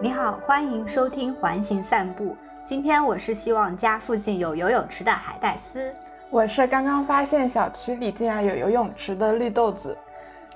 [0.00, 2.36] 你好，欢迎收听环形散步。
[2.64, 5.92] 今天我是希望家附近有游泳池的海带丝，
[6.30, 9.98] 我是刚刚发现小区里竟然有游泳池的绿豆子。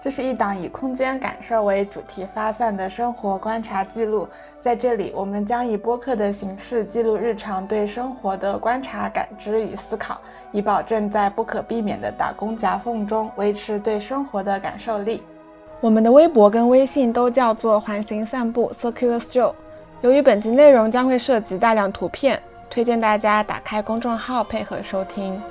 [0.01, 4.29] 这是一档以空间感受为主题发散的生活观察记录，
[4.61, 10.20] 在这里，我们将以播客的形式记录日常对生活的观察、感知与思考，
[10.52, 15.20] 以保证在不可避免的打工夹缝中维持对生活的感受力。
[15.82, 19.52] 我们的微博跟微信都叫做环形散步 （Circular Stroll）。
[20.00, 25.42] 由于本集内容将会涉及大量图片，推荐大家打开公众号配合收听。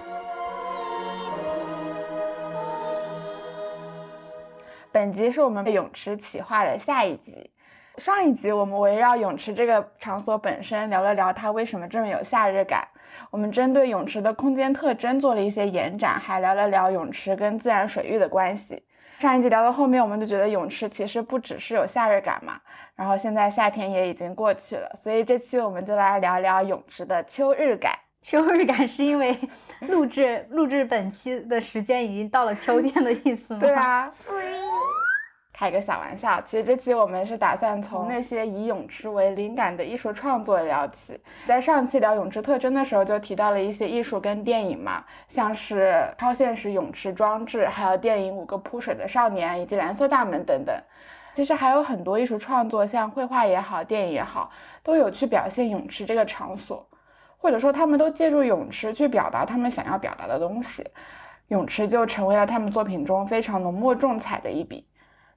[4.90, 7.52] 本集是我们泳池企划的下一集。
[7.98, 12.88] 上一集我们围绕泳池这个场所本身聊了聊它为什么这么有夏日感。
[13.32, 18.82] 我们针对泳池的空间特征做了一些延展，还聊了聊泳池跟自然水域的关系。
[19.22, 22.60] 上一集聊到后面，我们就觉得泳池其实不只是有夏日感嘛，
[22.96, 27.94] 然后现在夏天也已经过去了，所以这期我们就来聊聊泳池的秋日感。
[28.22, 29.36] 秋日感是因为
[29.90, 33.60] 录制录制本期的时间已经到了秋天的意思吗？
[33.60, 34.12] 对啊。
[35.62, 41.16] 开个小玩笑，其实这期我们是打算从那些以泳池为灵感的艺术创作聊起。
[41.46, 50.76] 在上期聊泳池特征的时候，就提到了一些艺术跟电影嘛，像是超现实泳池装置，还有电影《五个扑水的少年》以及《蓝色大门》等等。
[51.36, 54.50] 其实还有很多艺术创作，像绘画也好，电影也好，
[54.82, 56.84] 都有去表现泳池这个场所，
[57.38, 60.84] 或者说他们都借助泳池去表达他们想要表达的东西，
[61.50, 64.84] 泳池就成为了他们作品中非常浓墨重彩的一笔。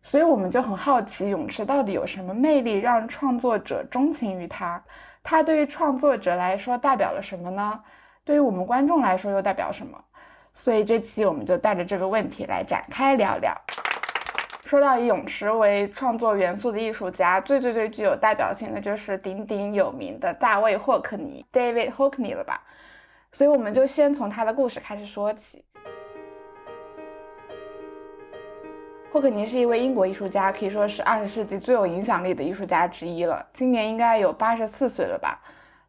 [0.06, 4.80] 所以我们就很好奇，泳池到底有什么魅力让创作者钟情于它？
[5.22, 7.80] 它对于创作者来说代表了什么呢？
[8.22, 9.98] 对于我们观众来说又代表什么？
[10.52, 13.52] 所以这期我们就带着这个问题来展开聊聊。
[14.62, 22.60] 说到以泳池为创作元素的艺术家，最最最具有代表性的就是鼎鼎有名的大卫霍克尼 （David Hockney） 了吧？
[23.32, 25.64] 所以我们就先从他的故事开始说起。
[29.14, 33.46] 霍克尼是一位英国艺术家，可以说是二十世纪最有影响力的艺术家之一了。
[33.52, 35.40] 今年应该有八十四岁了吧？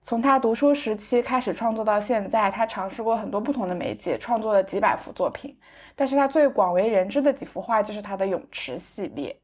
[0.03, 5.57] 从他读书时期开始创作到现在，他尝试过很多不同的媒介，创作了几百幅作品。
[5.95, 9.35] 但是他最广为人知的几幅画就是他的泳池系列。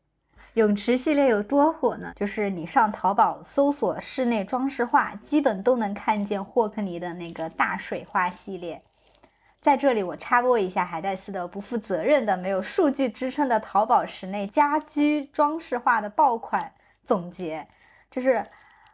[0.53, 2.13] 泳池系列有多火呢？
[2.15, 8.79] 就是你上淘宝搜索室内装饰画，基本都能看见霍克尼的那个大水花系列。
[9.61, 16.73] 在这里，我插播一下海带丝的不负责任的、没有数据支撑的淘宝室内家居装饰画的爆款
[17.03, 17.67] 总结。
[18.09, 18.43] 就是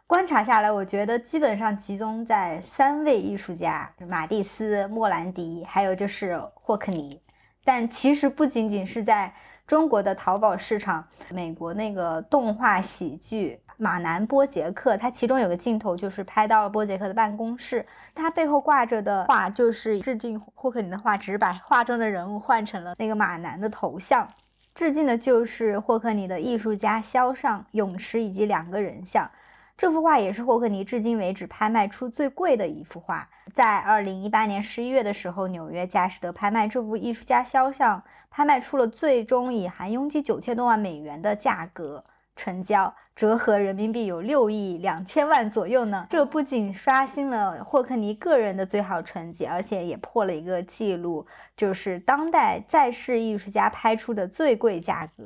[0.06, 7.18] 观察下来，我觉得基本上集中在三位艺术家：马蒂斯、莫兰迪，还有就是霍克尼。
[7.64, 9.32] 但其实不仅仅是在
[9.66, 13.58] 中国的淘宝市场，美国那个动画喜剧。
[13.80, 17.86] 马南波杰克，他其中有个镜头就是拍到了波杰克的办公室，
[18.18, 24.28] 他背后挂着的画就是致敬霍克尼的画，只是把画中的人物换成了那个马男的头像，
[24.74, 29.30] 致敬的就是霍克尼的艺术家肖像、泳池以及两个人像。
[29.76, 42.04] 这幅画也是霍克尼至今为止拍卖出最贵的一幅画，在二零一八年十一月的时候，纽约佳士得拍卖这幅艺术家肖像，拍卖出了最终以含佣金九千多万美元的价格。
[42.38, 46.06] 成交折合人民币有六亿两千万左右呢。
[46.08, 51.26] 这不仅刷新了霍克尼个人的最好成绩，而且也破了一个记录，
[51.56, 55.24] 就是当代在世艺术家拍出的最贵价格。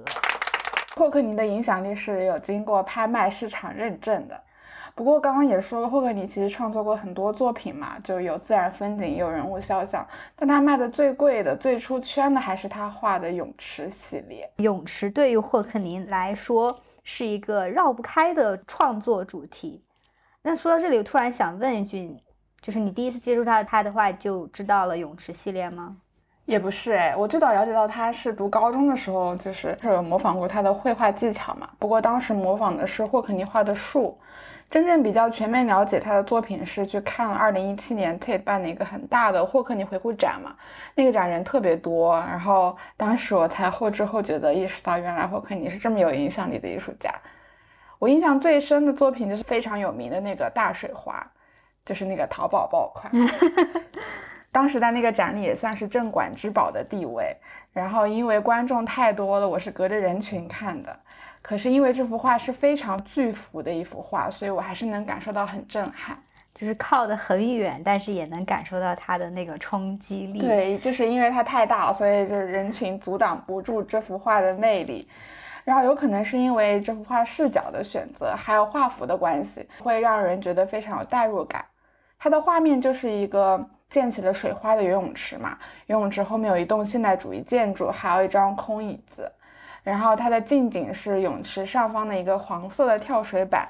[0.96, 4.40] 霍克尼的影响力是有经过拍卖市场认证的。
[4.94, 10.06] 不过刚刚也说了，霍克尼其实创作过很多作品嘛，就有自然风景，有人物肖像。
[10.36, 14.50] 但他卖的最贵的、最出圈的还是他画的泳池系列。
[14.56, 16.78] 泳池对于霍克尼来说。
[17.02, 19.82] 是一个绕不开的创作主题。
[20.42, 22.16] 那说到这里，我突然想问一句，
[22.60, 25.96] 就是你第一次接触到他的话就知道了泳池系列吗？
[26.44, 31.70] 也不是哎，我最早了解到他是读高中的时候，就是有模仿过他的绘画技巧嘛。
[31.78, 34.18] 不过当时模仿的是霍肯尼画的树。
[34.72, 40.56] 真正比较全面了解他的作品是去看了二零一七年 Tate 办的一个很大的霍克尼回顾展嘛，
[40.94, 47.12] 那个展人特别多，然后当时我才后知后觉的意识到，原来霍克尼是这么有影响力的艺术家。
[47.98, 51.22] 我印象最深的作品就是非常有名的那个大水花，
[51.84, 53.12] 就是那个淘宝爆款，
[54.50, 57.36] 当时在那个展里也算是镇馆之宝的地位。
[57.74, 60.98] 然后因为观众太多了，我是隔着人群看的。
[61.42, 66.16] 可是因为这幅画是非常巨幅的一幅画，所以我还是能感受到很震撼，
[66.54, 70.38] 就是靠得很远，但是也能感受到它的那个冲击力。
[70.38, 75.08] 对，就是因为它太大了，所以就是人群阻挡不住这幅画的魅力。
[75.64, 81.64] 然后有可能是因为这幅画视角的选择，还有画幅的关系，会让人觉得非常有代入感。
[82.18, 89.30] 它的画面就是一个溅起了水花的游泳池嘛，游泳池后面有一栋现代主义建筑，还有一张空椅子。
[89.82, 93.68] 然后它的近景是泳池上方的一个黄色的跳水板，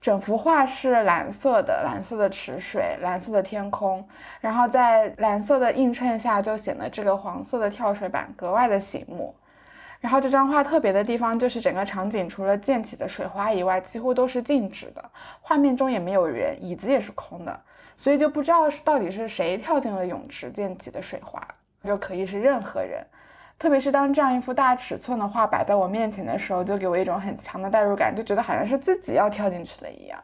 [0.00, 4.06] 整幅画是蓝色的，蓝色的池水，蓝色的天空，
[4.40, 9.34] 然后在蓝色的映衬下，就显得这个黄色的跳水板格外的醒目。
[10.00, 15.10] 然后这张画特别的地方就是整个场景除了溅起的水花以外，几乎都是静止的，
[15.40, 17.60] 画面中也没有人，椅子也是空的，
[17.96, 21.40] 所以就不知道是到底是谁跳进了泳池溅起的水花，
[21.84, 23.04] 就可以是任何人。
[23.62, 30.20] 特别是当这样一幅大尺寸的画摆在我面前的时候，就给我一种很强的代入感，就觉得好像是自己要跳进去了一样。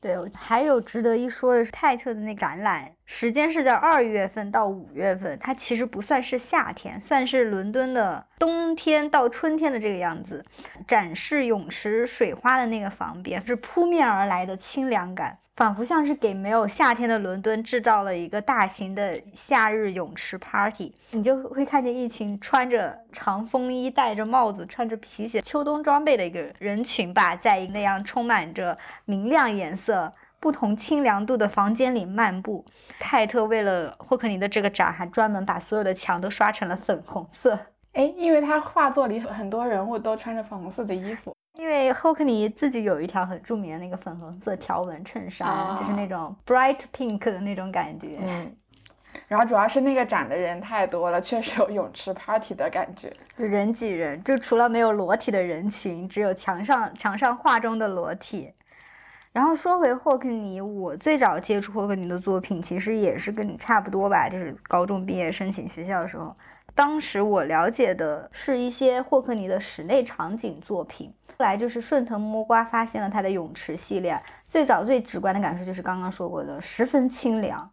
[0.00, 10.44] 对，还有值得一说的是泰特的那展览，时间是在二月份到五月份，它其实不算是夏天，算是伦敦的冬天到春天的这个样子。
[10.86, 15.38] 展示泳池水花的那个房边是扑面而来的清凉感。
[15.56, 32.64] 仿佛像是给没有夏天的伦敦制造了一个大型的夏日泳池 party，你就会看见一群穿着长风衣、戴着帽子、穿着皮鞋、秋冬装备的一个人群吧，在那样充满着明亮颜色、不同清凉度的房间里漫步。
[32.98, 37.58] 泰特为了霍克尼的这个展，还专门把所有的墙都刷成了粉红色。
[37.92, 41.34] 哎，因为他画作里很多人物都穿着粉红色的衣服。
[41.54, 48.16] 因为霍克尼自己有一条很著名的那个粉红色条纹衬衫，就是那种 bright pink 的那种感觉。
[48.20, 48.54] 嗯，
[49.26, 54.22] 然后主要是那个展的人太多了，确实有泳池 party 的感觉，就人挤人。
[54.22, 58.52] 就除了没有裸体的人群，只有墙上墙上画中的裸体。
[59.32, 66.34] 然后说回霍克尼，我最早接触霍克尼的作品，其实也是跟你差不多吧，就是高中毕业申请学校的时候。
[66.74, 71.12] 当时我了解的是一些霍克尼的室内场景作品。
[71.36, 77.68] 后来就是顺藤摸瓜发现了他的泳池系列，最早最直观的感受就是刚刚说过的，十分清凉，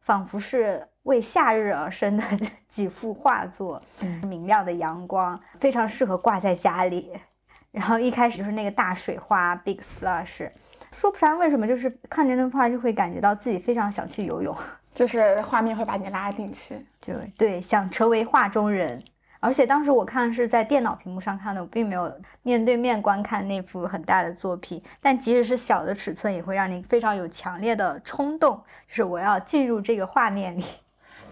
[0.00, 2.22] 仿佛是为夏日而生的
[2.68, 3.80] 几幅画作。
[4.22, 7.12] 明亮的阳光非常适合挂在家里。
[7.70, 10.48] 然后一开始就是那个大水花 big splash，
[10.92, 14.56] 说不上为什么，就是看着那幅画就会感觉到自己非常想去游泳，
[14.94, 19.02] 就是画面会把你拉进去，就对，想成为画中人。
[19.40, 22.12] 而且当时我看是在电脑屏幕上看的，我并没有
[22.42, 24.82] 面对面观看那幅很大的作品。
[25.00, 28.56] 但即使是小的尺寸，也会让你非常有强烈的冲动，
[28.88, 30.64] 就是我要进入这个画面里。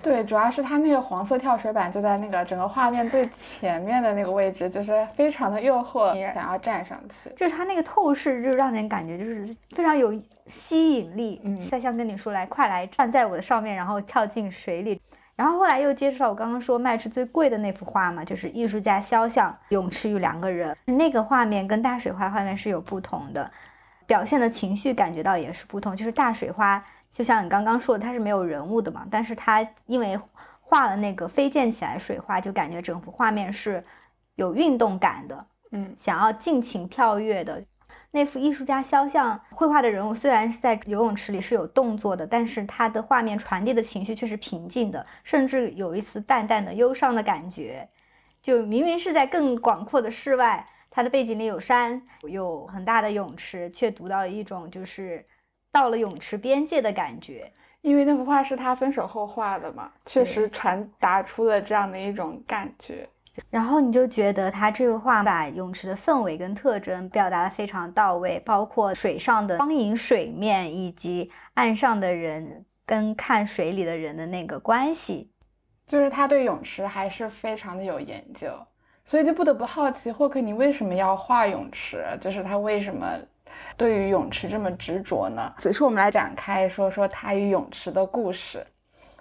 [0.06, 7.28] 对，主要是它那个黄色跳水板就在那个整个画面最前面的那个位置，就是非常的诱惑你想要站上去。
[7.30, 9.44] 就是它那个透视，就让人感觉就是
[9.74, 10.14] 非常有
[10.46, 11.40] 吸引力。
[11.42, 15.02] 嗯，再像跟你说来，快来站在我的上面，然后跳进水里。
[15.34, 23.50] 然后后来又接触到我刚刚说卖是最贵的那幅画嘛，就是艺术家肖像泳池与两个人，那个画面跟大水花画面是有不同的，
[24.06, 25.96] 表现的情绪感觉到也是不同。
[25.96, 26.80] 就是大水花，
[27.16, 30.20] 就像你刚刚说的，它是没有人物的嘛，但是它因为
[30.60, 33.82] 画了那个飞溅起来水花，就感觉整幅画面是
[34.34, 37.64] 有运动感的，嗯，想要尽情跳跃的。
[38.10, 47.88] 那幅艺术家肖像绘画的人物虽然是在游泳池里是有动作的，但是他的画面传递的情绪却是平静的，甚至有一丝淡淡的忧伤的感觉。
[48.42, 55.24] 就明明是在更广阔的室外，它的背景里有山，有很大的泳池，却读到一种就是
[55.76, 57.52] 到了泳池边界的感觉。
[57.82, 63.06] 因为那幅画是他分手后画的嘛，确实传达出了这样的一种感觉。
[63.50, 75.30] 然后你就觉得他这个画把泳池的氛围跟特征表达的非常到位，包括水上的光影水面以及岸上的人跟看水里的人的那个关系，
[75.86, 78.50] 就是他对泳池还是非常的有研究，
[79.04, 83.06] 所以就不得不好奇霍克你为什么要画泳池，就是他为什么
[83.76, 85.52] 对于泳池这么执着呢？
[85.58, 88.66] 此处我们来展开说说他与泳池的故事。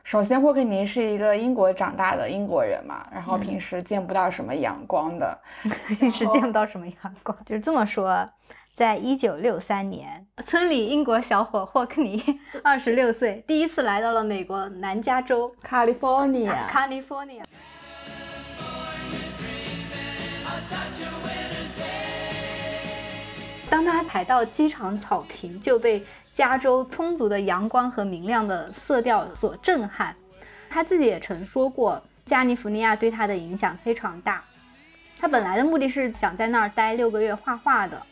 [0.04, 5.36] 首先，霍克尼是一个英国长大的英国人嘛，然后平时见不到什么阳光的，
[6.00, 8.30] 平时见不到什么阳光，就是这么说。
[8.76, 12.22] 在一九六三年，村里英国小伙霍克尼
[12.62, 16.54] 二十六岁，第一次来到了美国南加州，California。
[23.84, 26.06] 当他踩到机场草坪，就被。
[26.36, 30.14] 加州充足的阳光和明亮的色调所震撼，
[30.70, 34.44] 他自己也曾说过，加利福尼亚对他的影响非常大。
[35.18, 38.06] 他本来的目的是想在那儿待六个月画画的，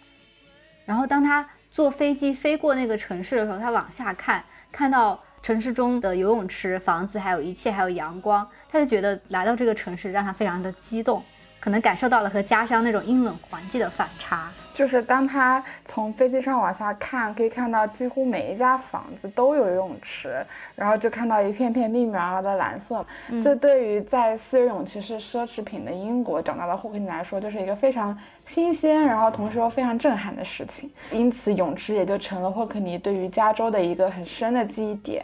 [0.85, 4.41] 然后当他坐飞机飞过那个城市的时候，他往下看，
[4.71, 11.21] 看到城市中的游泳池、房子，还有一切，还有阳光，他就觉得来到这个城市让他非常的激动。
[11.63, 14.51] 可能感受到了和家乡那种阴冷环境的反差。
[14.73, 23.05] 就是当他从飞机上往下看，可以看到几乎每一家房子都有游泳池，然后就看到一片片密密麻麻的蓝色。
[23.41, 30.91] 这对于在私人泳池是奢侈品的英国长大的霍克尼来说，就是一个非常新鲜，然后同时又非常震撼的事情。
[31.11, 35.23] 因此，泳池也就成了霍克尼对于加州的一个很深的记忆点。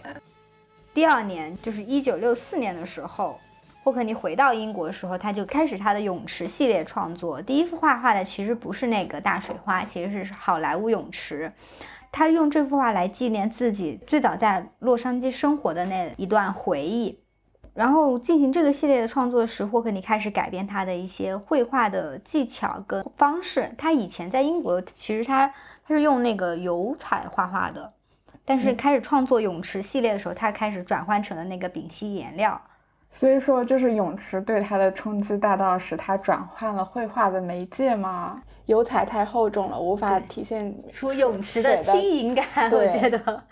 [0.94, 3.38] 第二年，就是一九六四年的时候。
[3.90, 7.42] 霍克尼回到英国的时候，他就开始他的泳池系列创作。
[7.42, 11.52] 第一幅画画的其实不是那个大水花，其实是好莱坞泳池。
[12.12, 17.20] 他用这幅画来纪念自己最早在洛杉矶生活的那一段回忆。
[17.74, 23.74] 然后进行这个系列的创作时，霍克尼开始改变他的一些绘画的技巧跟方式。
[23.76, 25.52] 他以前在英国其实他
[25.88, 27.92] 他是用那个油彩画画的，
[28.46, 32.62] 但是开始创作泳池系列的时候，他开始转换成了那个丙烯颜料。
[33.12, 38.42] 所以说，就是泳池对他的冲击大到使他转换了绘画的媒介吗？
[38.68, 42.46] 油彩太厚重了，无法体现出泳池的轻盈感。
[42.72, 43.44] 我觉得，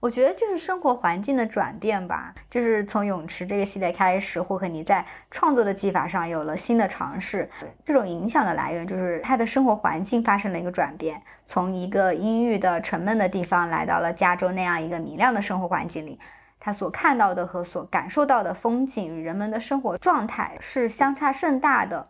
[0.00, 2.34] 我觉得就是生活环境的转变吧。
[2.50, 7.48] 就是从泳池这个系列开始，霍克尼在创作的技法上有了新的尝试。
[7.82, 16.18] 这种影响的来源就是他的生活环境发生了一个转变，从一个阴郁的沉闷的地方来到了加州那样一个明亮的生活环境里。
[16.60, 22.06] 他所看到的和所感受到的风景与人们的生活状态是相差甚大的。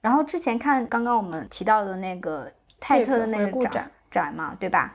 [0.00, 4.94] 然后之前看刚刚我们提到的那个泰特的那个展展嘛，对吧？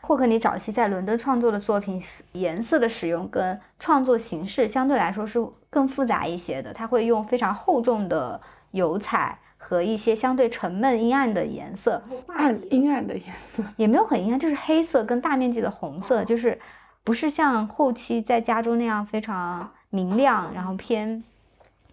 [0.00, 2.02] 霍克尼早期在伦敦创作的作品，
[2.32, 5.38] 颜色的使用跟创作形式相对来说是
[5.70, 6.74] 更复杂一些的。
[6.74, 8.40] 他会用非常厚重的
[8.72, 16.58] 油彩和一些相对沉闷阴暗的颜色，暗阴暗的颜色也没有很阴暗，就是黑色跟大面积的红色，就是。
[17.02, 21.22] 不是像后期在加州那样非常明亮，然后偏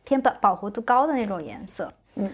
[0.03, 1.91] 偏饱饱和度高的那种颜色。
[2.15, 2.31] 嗯，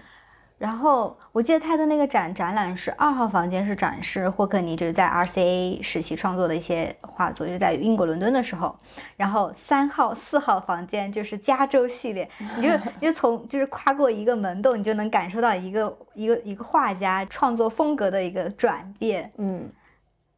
[0.58, 8.76] 然后我记得他的那个展展览是二号房间是展示霍克尼就是在 RCA 时期创作的一些画作，就是在英国伦敦的时候。
[9.16, 12.68] 然后三号、四号房间就是加州系列，你就
[13.00, 19.32] 你就从就是跨过一个门洞，你就能感受到一个一个一个画家创作风格的一个转变。
[19.38, 19.70] 嗯。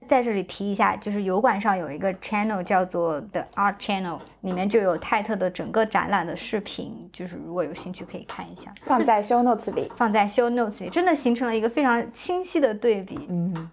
[0.07, 13.27] 在这里提一下，就是油管上有一个 channel 叫做 The Art Channel，里面就有泰特的整个展览的视频，就是如果有兴趣可以看一下，放在 show notes 里，放在 show notes 里，真的形成了一个非常清晰的对比。
[13.29, 13.71] 嗯，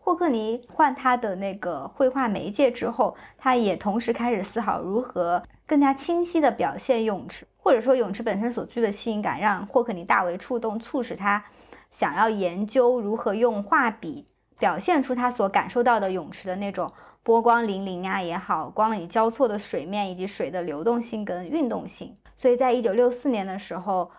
[0.00, 11.44] 霍克尼换他的那个绘画媒介之后，他也同时开始思考如何更加清晰地表现泳池，或者说泳池本身所具的吸引感，让霍克尼大为触动，促使他
[11.90, 14.26] 想要研究如何用画笔。
[14.58, 22.16] 表现出他所感受到的泳池的那种波光粼粼啊也好，光影交错的水面以及水的流动性跟运动性。
[22.36, 24.10] 所以在一九六四年的时候，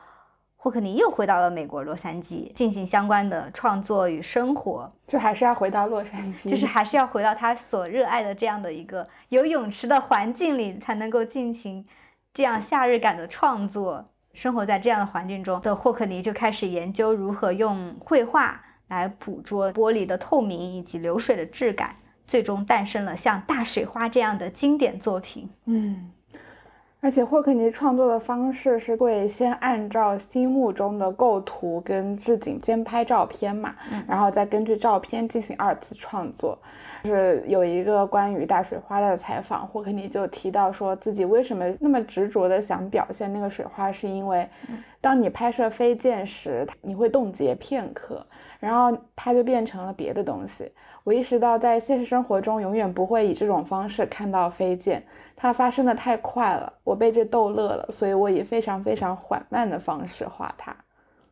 [0.55, 4.91] 霍克尼又回到了美国洛杉矶，进行相关的创作与生活。
[5.05, 11.85] 就还是要回到洛杉矶，就是还是要回到他所热爱的这样的一个有泳池的环境里，才能够进行
[12.33, 14.03] 这样夏日感的创作。
[14.33, 18.61] 生活在这样的环境中的霍克尼就开始研究如何用绘画。
[18.87, 21.95] 来捕捉玻璃的透明以及流水的质感，
[22.27, 25.49] 最终诞生了像大水花这样的经典作品。
[25.65, 26.11] 嗯。
[26.99, 33.75] 而且霍克尼创作的方式是会先按照心目中的构图跟置景先拍照片嘛，
[34.07, 36.57] 然后再根据照片进行二次创作。
[37.03, 44.49] 就是有一个关于大水花的采访，霍克尼就提到说自己为什么那么执着的想表现那个水花，是因为
[44.99, 48.25] 当你拍摄飞剑时，你会冻结片刻，
[48.59, 50.71] 然后它就变成了别的东西。
[51.03, 55.01] 我意识到在现实生活中永远不会以这种方式看到飞剑。
[55.35, 60.75] 它发生的太快了，我被这逗乐了，所以我以非常非常缓慢的方式画它。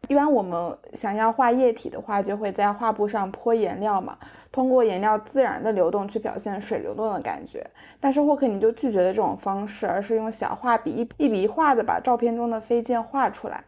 [0.07, 4.17] 一般我们想要画液体的话，就会在画布上泼颜料嘛，
[4.51, 7.65] 通过颜料自然的流动去表现水流动的感觉。
[7.99, 13.63] 但是霍克尼就拒绝了这种方式，而是用小画笔一一笔一画的把照片中的飞溅画出来，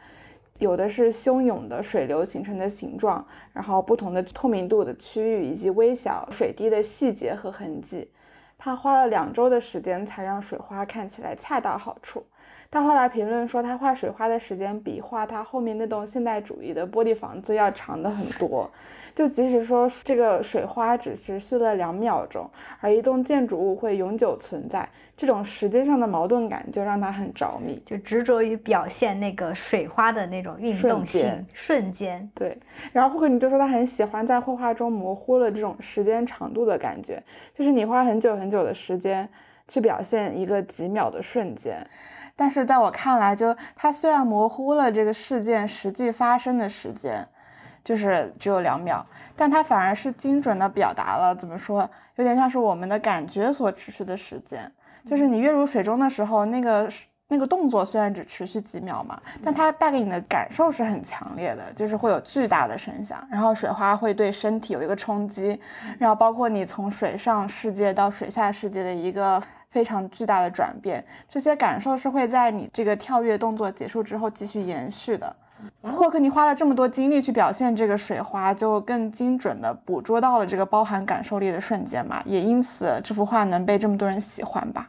[0.59, 8.11] 有的是汹涌的水流形成的形状，然后不同的透明度的区域以及微小水滴的细节和痕迹。
[8.59, 12.23] 他花了两周的时间才让水花看起来恰到好处。
[12.69, 18.69] 他后来评论说，他画水花的时间比画他后面那栋现代主义的玻璃房子要长的很多。
[19.15, 22.47] 就即使说这个水花只持续了两秒钟，
[22.79, 32.29] 而一栋建筑物会永久存在，这种时间上的矛盾感就让他很着迷，就执着于表现那个水花的那种运动性瞬间。
[32.35, 32.55] 对，
[32.91, 37.23] 然后霍克尼就说他很喜欢在绘画中模糊了这种时间长度的感觉，
[37.55, 39.27] 就是你花很久很久的时间。
[39.67, 41.85] 去表现一个几秒的瞬间。
[42.35, 47.27] 但是在我看来，就它虽然模糊了这个事件实际发生的时间，
[47.83, 49.05] 就是只有两秒，
[49.35, 54.71] 但它反而是精准的表达了怎么说，有点像是我们的感觉所持续的时间。
[55.05, 56.87] 就是你跃入水中的时候，那个
[57.27, 65.59] 那个动作虽然只持续几秒嘛，但它带给你的感受是很强烈的，就是会有巨大的声响，然后水花会对身体有一个冲击，
[65.97, 69.41] 然后包括你从水上世界到水下世界的一个。
[69.69, 75.35] 非常巨大的转变，这些感受是会在你这个跳跃动作结束之后继续延续的。
[75.83, 84.87] 霍克尼花了这么多精力去表现这个水花，就更精准的捕捉到了这个包含感受力的瞬间嘛，也因此这幅画能被这么多人喜欢吧。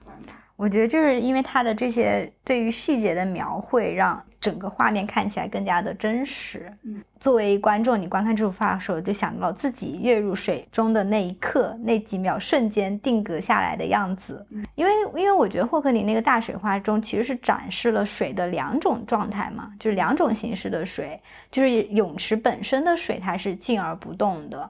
[0.58, 6.68] 我觉得就是因为他的这些对于细节的描绘，让整个画面看起来更加的真实。
[6.82, 14.44] 嗯，作为观众，你观看这幅画的时候，就想到自己跃入水中的那一刻，那几秒瞬间定格下来的样子。
[14.74, 21.20] 因为，因为我觉得霍克尼那个大水花中其实是展示了水的两种状态嘛，就是两种形式的水，
[21.52, 24.68] 就是泳池本身的水它是静而不动的。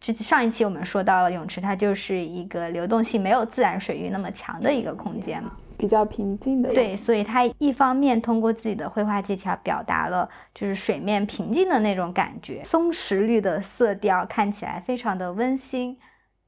[0.00, 6.72] 就上一期我们说到了泳池，它就是一个流动性没有自然水域那么强的一个空间嘛，比较平静的。
[6.72, 15.94] 对，所以它一方面通过自己的绘画技巧表达了就是水面平静的那种感觉，松石绿的色调看起来非常的温馨。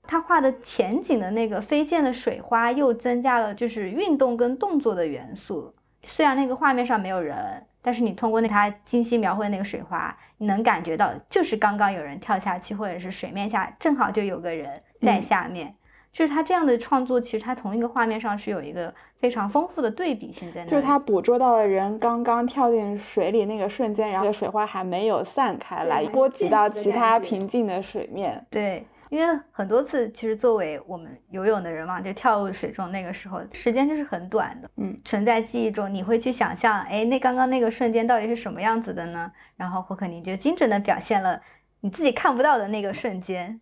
[0.05, 7.63] 他画的前景的那个飞溅的水花又增加了就是运动跟动作的元素，虽然那个画面上没有人。
[7.85, 15.75] 但是你通过那他精心描绘那个水花，你能感觉到就是刚刚有人跳下去，或者是水面下正好就有个人在下面。
[16.13, 20.67] 就是他这样的创作，其实他同一个画面上是有一个非常丰富的对比性在那。
[20.67, 28.45] 就是他捕捉到了人刚刚跳进水里那个瞬间，然后水花还没有散开来，波及到其他平静的水面。
[28.51, 28.85] 对。
[29.13, 34.71] 因为很多次，其实作为我们游泳的人嘛，就跳入水中那个时候，时间就是很短的。
[34.77, 39.31] 嗯，存在记忆中，你会去想象，哎，那刚刚那个瞬间到底是什么样子的呢？
[39.55, 41.39] 然后霍克尼就精准的表现了
[41.81, 43.61] 你自己看不到的那个瞬间。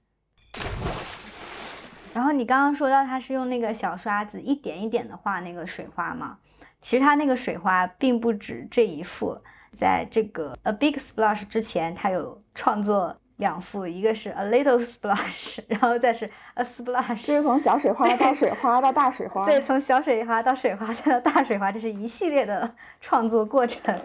[2.15, 6.39] 然后你刚刚说到他是用那个小刷子一点一点的画那个水花嘛？
[6.81, 9.37] 其实他那个水花并不止这一幅，
[9.77, 13.17] 在这个 A Big Splash 之前，他有创作。
[13.41, 19.47] 两幅，一个是 a little splash， 然后再是 a splash，就是从小水花到水花到大水花。
[19.51, 23.99] 对，从小水花到水花再到大水花，这是一系列的创作过程。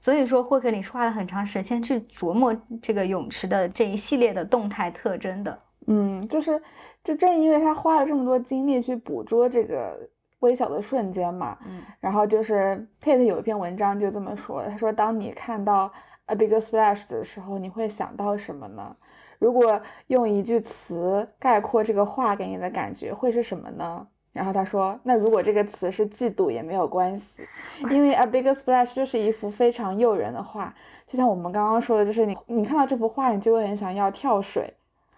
[0.00, 5.56] 所以说，霍克里是花了很长时间去琢磨这个泳池的这一系列的动态特征的。
[5.86, 6.60] 嗯，就是，
[7.04, 9.96] 就正因为他花了这么多精力去捕捉这个
[10.40, 11.56] 微小的瞬间嘛。
[11.66, 11.82] 嗯。
[12.00, 15.92] 然后就是 Kate 有一篇文章就这么说，他说，当你看到。
[16.32, 18.96] A big splash 的时候，你会想到什么呢？
[19.38, 24.06] 如果用一句词概括这个画给你的感觉，会是什么呢？
[24.32, 27.46] 然后他说，那如果这个词是嫉妒也没有关系，
[27.90, 30.74] 因为 A big splash 就是一幅非常诱人的画，
[31.06, 34.72] 就像我们刚刚说的，就是你你看到这幅画，你就会很想要跳水。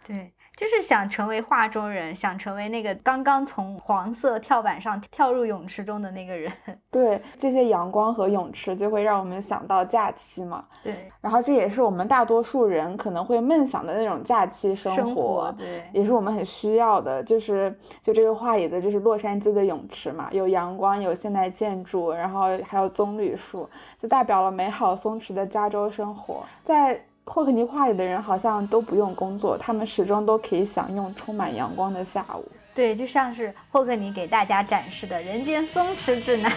[0.04, 0.33] 对。
[0.56, 6.52] 就是想成为画中人，想成为那个刚刚从黄色跳板上跳入泳池中的那个人。
[6.90, 10.64] 对，这些阳光和泳池就会让我们想到假期嘛。
[10.82, 15.52] 对，然后这也是我们大多数人可能会梦想的那种假期生活。
[15.58, 17.22] 对，也是我们很需要的。
[17.24, 26.44] 就是就这个画里的，就是洛杉矶的泳池嘛，有阳光，有现代建筑，然后还有棕榈树，就代表了美好松弛的加州生活。
[26.62, 32.46] 在霍克尼画里的人好像都不用工作，他们始终都可以享用充满阳光的下午。
[32.74, 36.52] 对，就像是霍克尼给大家展示的人间松弛指南。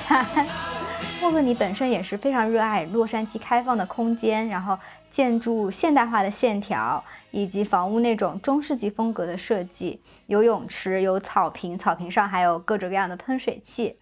[1.21, 4.77] 霍克尼本身也是非常热爱洛杉矶开放的空间，然后
[5.09, 10.01] 建筑现代化的线条，以及房屋那种中世纪风格的设计。
[10.27, 13.97] 有泳池，有草坪，草坪上还有各种各样的喷水器。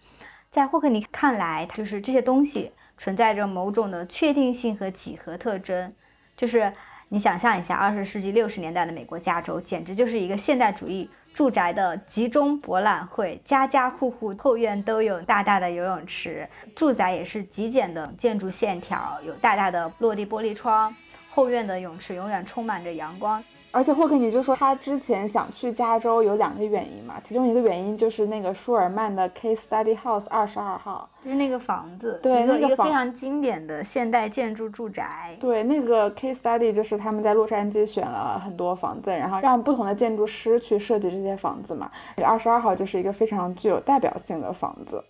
[0.50, 5.92] 在霍克尼看来，就是这些东西存在着某种的确定性和几何特征。
[6.36, 6.72] 就是
[7.08, 20.94] 你想象一下，二十世纪六十年代的美国加州，简直就是一个现代主义住宅的集中博览会，家家户户后院都有大大的游泳池，住宅也是极简的建筑线条，有大大的落地玻璃窗，
[21.30, 23.42] 后院的泳池永远充满着阳光。
[23.76, 35.36] 而且霍克尼就说，他之前想去加州有两个原因嘛，其中一个原因就是那个舒尔曼的 K Study House 二十二号，就是那个房子，对，那个非常经典的现代建筑住宅。
[35.38, 41.90] 对，那个 K Study 就是他们在洛杉矶选了很多房子，然后让不同的建筑师去设计这些房子嘛。
[42.16, 45.04] 这个二十二号就是一个非常具有代表性的房子。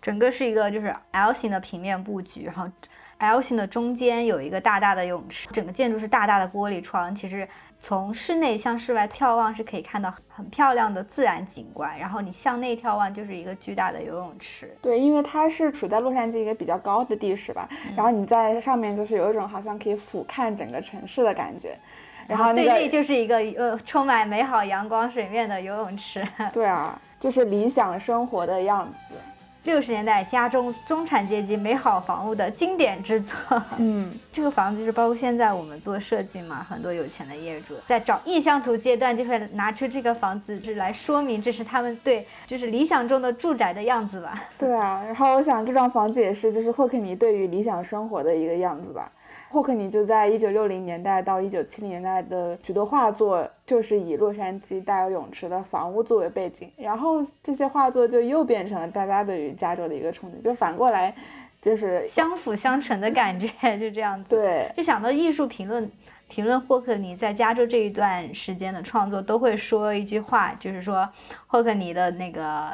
[0.00, 2.70] 整个是一个就是 L 型的平面布局，然后
[3.18, 7.48] L 型的中间有一个大大的泳池，整个建筑是大大的玻璃窗，其实。
[7.84, 14.72] 从室内向室外眺望是可以看到很漂亮的自然景观，然后你向内眺望就是一个巨大的游泳池。
[14.80, 21.76] 对，因为它是处在洛杉矶一个比较高的地势吧，然后你在上面就是有一种好像可以俯瞰整个城市的感觉。
[22.28, 26.24] 然后对内就是一个呃充满美好阳光水面的游泳池。
[26.52, 29.16] 对啊，就是理想生活的样子。
[29.64, 33.36] 六十年代家中中产阶级美好房屋的经典之作。
[33.78, 44.42] 嗯，这个房子就是包括现在我们做设计嘛，很多有钱的业主在找意向图阶段就会拿出这个房子，是来说明这是他们对就是理想中的住宅的样子吧。
[44.58, 49.10] 对啊，然后我想这幢房子也是就是霍克尼对于理想生活的一个样子吧。
[49.52, 61.14] 霍克尼就在一九六零年代到一九七零年代的许多画作，就是以洛杉矶带有泳池的房屋作为背景，然后这些画作就又变成了大家对于加州的一个憧憬，就反过来，
[61.60, 63.46] 就是相辅相成的感觉，
[63.78, 64.34] 就这样子。
[64.34, 65.90] 对，就想到艺术评论
[66.28, 71.06] 评论霍克尼在加州这一段时间的创作，都会说一句话，就是说
[71.46, 72.70] 霍克尼的那个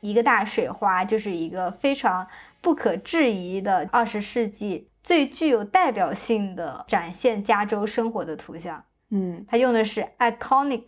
[0.00, 2.26] 一个大水花，就是一个非常
[2.60, 4.88] 不可置疑的二十世纪。
[5.06, 10.86] 最具有代表性的展现加州生活的图像，嗯，他用的是 iconic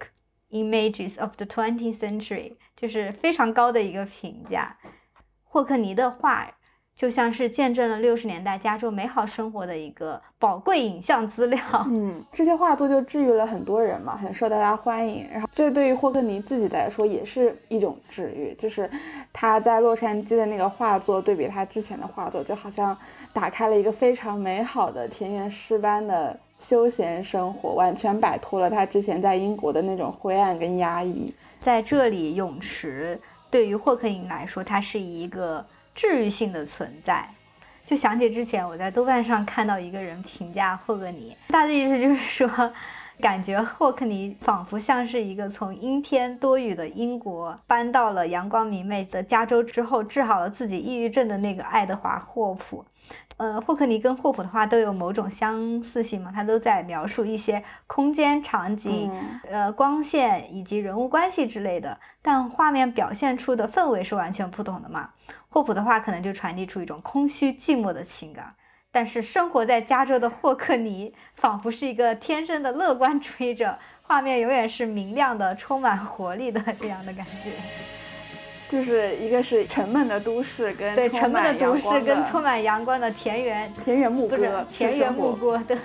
[0.51, 4.77] images of the twentieth century，就是非常高的一个评价。
[5.45, 6.58] 霍克尼的画。
[6.99, 11.61] 就像是见证了六十年代加州美好生活的一个宝贵影像资料。
[11.87, 15.25] 嗯，这些画作就治愈了很多人嘛，很受大家欢迎。
[15.33, 18.91] 然后这对于霍克尼自己来说也是一种治愈，就是
[19.33, 22.99] 他在洛杉矶的那个画作对比他之前的画作，就好像
[23.33, 31.33] 打开了一个非常美好的田园诗般的休闲生活，完全摆脱了他之前在英国的那种灰暗跟压抑。
[31.63, 33.17] 在这里，泳池
[33.49, 35.65] 对于霍克尼来说，它是一个。
[35.99, 37.29] 治愈性的存在，
[37.85, 42.73] 就想起之前我在豆瓣上看到一个人评价霍格尼，大的意思就是说，
[43.21, 52.85] 感觉霍克尼仿佛像是一个从阴天多雨的英国搬到了阳光明媚的加州之后，治好了自己抑郁症的那个爱德华霍普。
[53.39, 59.11] 呃，霍克尼跟霍普的话都有某种相似性嘛，他都在描述一些空间场景、
[59.49, 65.11] 呃光线以及人物关系之类的，但画面表现出的氛围是完全不同的嘛。
[65.49, 68.53] 霍普的话可能就传递出一种空虚寂寞的情感，
[68.99, 77.53] 但是生活在加州的霍克尼仿佛是一个天生的乐观主义者，画面永远是明亮的、充满活力的这样的感觉。
[78.69, 85.79] 就是一个是沉闷的都市，跟对沉闷的都市跟充满阳光的田园田园牧歌，田园牧歌对。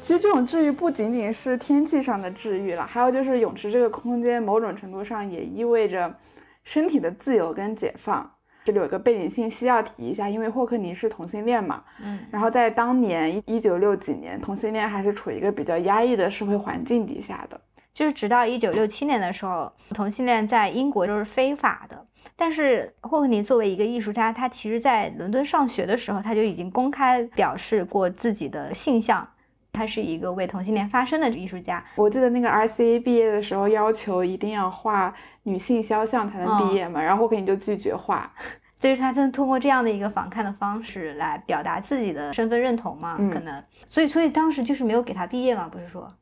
[0.00, 6.12] 其实这种治愈不仅仅是天气上的治愈了，还有就是泳池这个空间，某种程度上也意味着
[6.64, 8.30] 身体的自由跟解放。
[8.64, 17.60] 这里有个背景信息要提一下，因为霍克尼是同性恋嘛，嗯，然后在当年一九六几年，同性恋还是处于一个比较压抑的社会环境底下的，
[17.92, 22.06] 就是直到一九六七年的时候，同性恋在英国都是非法的。
[22.36, 29.28] 但是霍克尼作为一个艺术家，他其实在伦敦上学的时候，他就已经公开表示过自己的性向。
[29.72, 31.82] 他是一个为同性恋发声的艺术家。
[31.96, 35.12] 我记得那个 RCA 毕业的时候，要求一定要画
[35.44, 38.30] 女性肖像才能毕业嘛，然后我肯定就拒绝画。
[38.82, 43.64] 所以他正通过这样的一个访看的方式来表达自己的身份认同嘛，可能。
[43.88, 46.12] 所以，所以当时就是没有给他毕业嘛，不是说？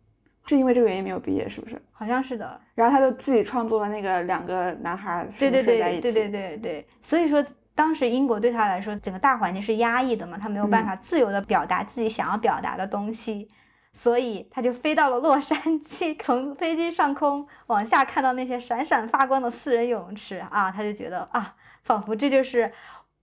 [0.47, 1.81] 是因为这个原因没有毕业，是不是？
[1.91, 2.61] 好像是的。
[2.77, 6.87] 然后他就自己创作了那个两个男孩对对对对对对对。
[7.03, 7.45] 所以说。
[7.81, 13.49] 当时英国对他来说，整个大环境是压抑的嘛，他没有办法自由的表达自己想要表达的东西，
[13.95, 22.71] 所以他就飞到了洛杉矶， 从飞机上空往下看到那些闪闪发光的私人泳池啊，他就觉得啊，仿佛这就是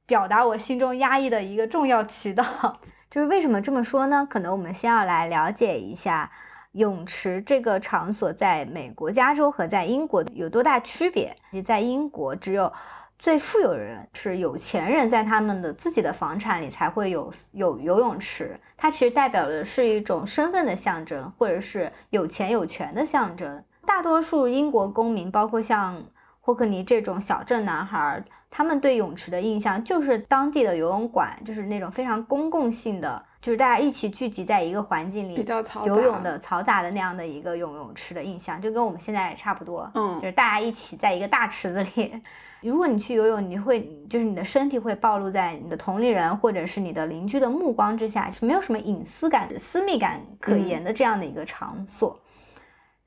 [0.08, 2.44] 表达我心中压抑的一个重要渠道。
[3.12, 4.28] 就是为什么这么说呢？
[4.28, 6.32] 可能我们先要来了解一下
[6.72, 11.38] 泳池这个场所在美国加州和在英国有多大区别。
[11.64, 12.74] 在英国只有。
[13.20, 18.58] 最富有的人是有钱人，在他们的自己的房产里才会有有游泳池。
[18.78, 23.64] 它其实代表的是一种身份的象征，或者是有钱有权的象征。
[23.86, 26.02] 大多数英国公民，包括像
[26.40, 39.90] 霍克尼这种小镇男孩，他们对泳池的印象就是当地的游泳馆，就是那种非常公共性的，就是大家一起聚集在一个环境里比较嘈游泳的嘈杂的那样的一个游泳池的印象，就跟我们现在差不多。
[39.96, 42.22] 嗯，就是大家一起在一个大池子里。
[42.62, 52.20] 如果你去游泳，你会就是你的身体会暴露在你的同龄人或者是你的邻居的目光之下，是没有什么隐私感、私密感可言的这样的一个场所。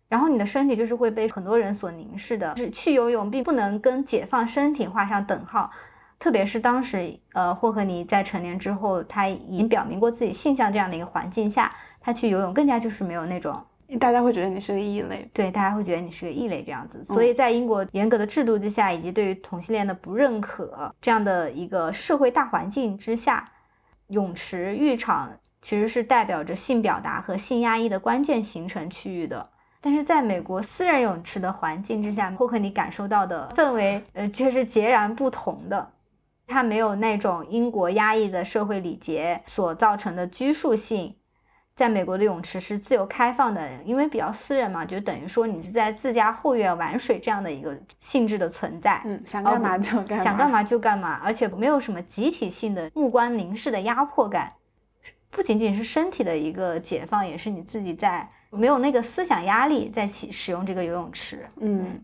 [0.09, 2.57] 然后你的身体就是会被很多人所凝视的。
[2.57, 5.71] 是去游泳并不能跟解放身体画上等号，
[6.19, 13.61] 特别是当时，呃，霍克尼在成年之后，他已经表明过自己性向这样的一个环境下，他去游泳更加就是没有那种。
[13.99, 17.03] 大家会觉得你是个异类，对，大家会觉得你是个异类这样子。
[17.05, 23.51] 所以在英国严格的制度之下，以及对于同性恋的不认可这样的一个社会大环境之下，
[24.09, 25.31] 泳池、浴场
[25.63, 29.49] 其实是代表着性表达和性压抑的关键形成区域的。
[29.81, 35.91] 但是在美国私人泳池的环境之下，霍克你感受到的氛围，呃，却是截然不同的。
[36.47, 41.15] 它没有那种英国压抑的社会礼节所造成的拘束性。
[41.81, 49.01] 在美国的泳池是自由开放的，因为比较私人嘛，就等于说你是在自家后院玩水这样的一个性质的存在。
[49.07, 54.53] 嗯，想干嘛就干嘛，想干嘛就干嘛，而且没有什么集体性的目光凝视的压迫感，
[55.31, 61.47] 不仅仅是身体的一个解放，也是你自己在没有那个思想压力在使使用这个游泳池。
[61.61, 61.99] 嗯，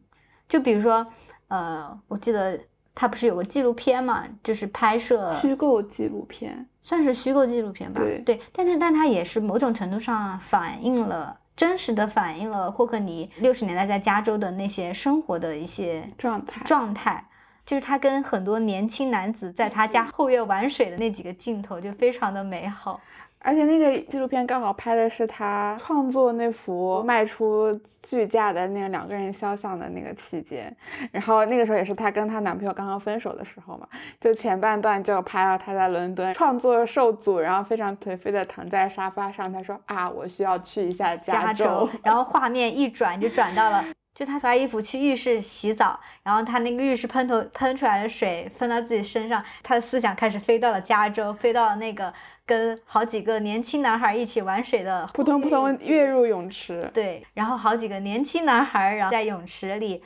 [0.49, 1.07] 就比如说，
[1.49, 2.59] 呃，我记得
[2.97, 6.67] 他不是有个纪录片嘛，就是拍摄虚构纪录片。
[6.83, 17.25] 算是虚构纪录片吧，对，但是但它也是某种程度上反映了真实的反映了霍克尼六十年代在加州的那些生活的一些状态状态，
[17.65, 23.01] 就是他跟很多年轻男子在他家后院玩水的那几个镜头就非常的美好。
[23.47, 30.77] 而且那个纪录片刚好拍的是他创作那幅卖出巨价的那个两个人肖像的那个期间，
[31.13, 33.87] 然后那个时候也是她跟她男朋友刚刚分手的时候嘛，
[34.21, 43.85] 就前半段就拍到她在伦敦创作受阻，然后非常颓废的躺在沙发上，她说啊，我需要去一下加州， 然后画面一转就转到了。
[44.17, 52.11] 就他穿衣服去浴室洗澡，然后他那个浴室喷头喷出来的水喷到自己身上，他的思想开始飞到了加州，飞到了那个
[52.47, 56.91] 跟好几个年轻男孩一起玩水的扑通扑通跃入泳池。
[56.95, 60.03] 对，然后好几个年轻男孩然后在泳池里。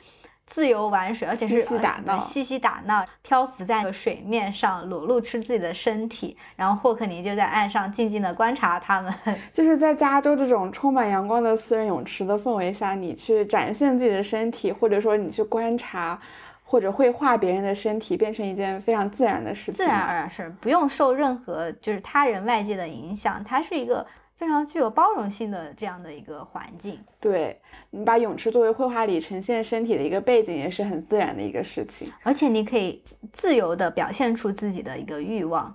[0.51, 6.35] 自由玩水，而且是嬉戏打闹，嬉戏打闹，漂浮在水面上，裸露出自己的身体。
[6.57, 9.13] 然后霍克尼就在岸上静静地观察他们。
[9.53, 16.19] 就是在加州这种充满阳光的私人泳池的氛围下，你去展现自己的身体，或者说你去观察
[16.65, 19.75] 或者绘画别人的身体，变成一件非常自然的事情。
[19.75, 24.05] 自然而然是不用受任何就是他人外界的影响，它是一个。
[24.41, 27.55] 非常具有包容性的这样的一个环境，对
[27.91, 32.11] 你把泳池作为绘画里呈现身体的一个背景，也是很自然的一个事情。
[32.23, 32.99] 而且你可以
[33.31, 35.71] 自由的表现出自己的一个欲望，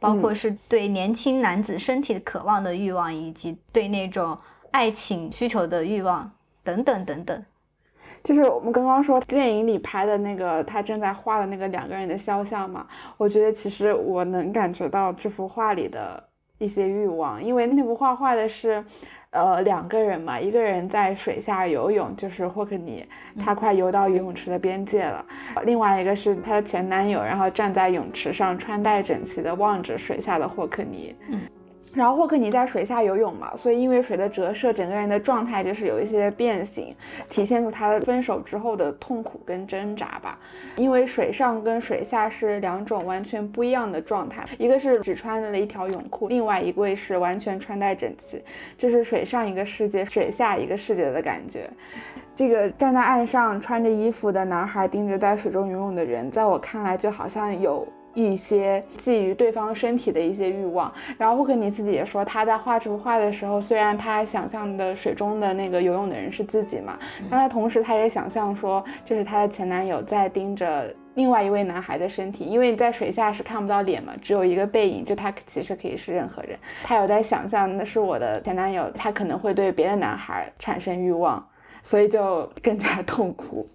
[0.00, 4.36] 包括是对年轻男子身体的渴望的欲望，以及对那种
[4.72, 6.28] 爱情需求的欲望
[6.64, 7.44] 等等等等。
[8.24, 12.84] 就是我们刚刚说电影里拍的那个他正在画的那个两个人的肖像嘛，
[13.16, 16.27] 我觉得其实我能感觉到这幅画里的。
[16.58, 18.84] 一些欲望，因为那幅画画的是，
[19.30, 23.06] 呃，两个人嘛，一个人在水下游泳，就是霍克尼，
[23.38, 25.24] 他快游到游泳池的边界了；
[25.64, 31.14] 另外一个是他的前男友，然后站在泳池上，穿戴整齐的望着水下的霍克尼。
[31.28, 31.40] 嗯。
[31.94, 36.94] 然后霍克尼在水下游泳嘛，所以因为水的折射，整个人的状态就是有一些变形，
[37.28, 40.38] 体现出他的分手之后的痛苦跟挣扎吧。
[40.76, 48.42] 因为水上跟水下是两种完全不一样的状态，一个是只穿了一条泳裤，另外一位是完全穿戴整齐，
[48.76, 51.68] 这是水上一个世界，水下一个世界的感觉。
[52.34, 57.86] 这个站在岸上穿着衣服的男孩盯着在水中游泳的人，在我看来就好像有。
[58.14, 66.98] 一些觊觎对方身体的一些欲望，然后霍克尼自己也说，他在画这幅画的时候，虽然他想象的水中的那个游泳的人是自己嘛，
[67.30, 76.58] 但他同时他也想象说，这是他的前男友在盯着另外一位男孩的身体，因为在水下是看不到脸嘛，只有一个背影，就他其实可以是任何人。
[76.82, 81.46] 他有在想象那是我的前男友，他可能会对别的男孩产生欲望，
[81.82, 83.66] 所以就更加痛苦。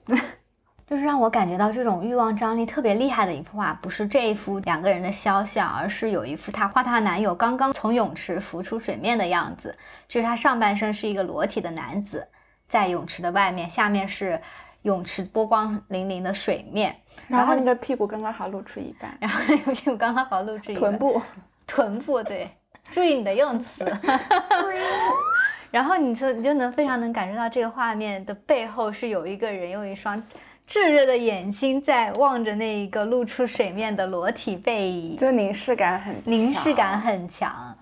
[0.86, 9.76] 就是让我感觉到这种欲望张力特别厉害的一幅画，不是这一幅两个人的肖像，而是有一幅她画她男友刚刚从泳池浮出水面的样子。
[10.08, 12.28] 就是他上半身是一个裸体的男子，
[12.68, 14.40] 在泳池的外面，下面是
[14.84, 16.96] 泳池波光粼粼的水面，
[17.28, 21.22] 然后那个屁股刚刚好露出一半，然后那个屁股刚刚好露出一半，臀部，
[21.66, 22.50] 臀部，对，
[22.92, 23.86] 注意你的用词。
[25.72, 30.22] 然后你就你就能非常能感受到这个画面的背后是有一个人用一双。
[30.66, 37.76] 炙热的眼睛在望着那一个露出水面的裸体背影，就凝视感很凝视感很强。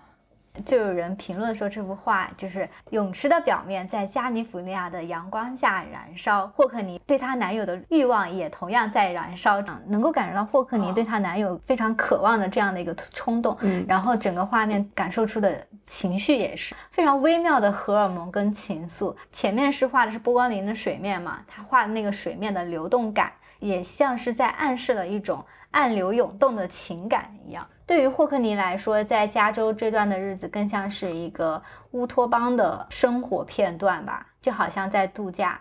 [0.66, 19.16] 就有人评论说这幅画就是泳池的表面在加利福尼亚的阳光下燃烧，霍克尼对她男友的欲望也同样在燃烧，能够感受到霍克尼对她男友非常渴望的这样的一个冲动，嗯然后整个画面感受出的情绪也是非常微妙的荷尔蒙跟情愫。
[19.32, 27.66] 前面是画的是波光粼粼的水面嘛，他画的那个水面的流动感，也像是在暗示了一种暗流涌动的情感一样。
[27.92, 35.60] 对于霍克尼来说，在加州这段的日子更像是一个乌托邦的生活片段吧，就好像在度假，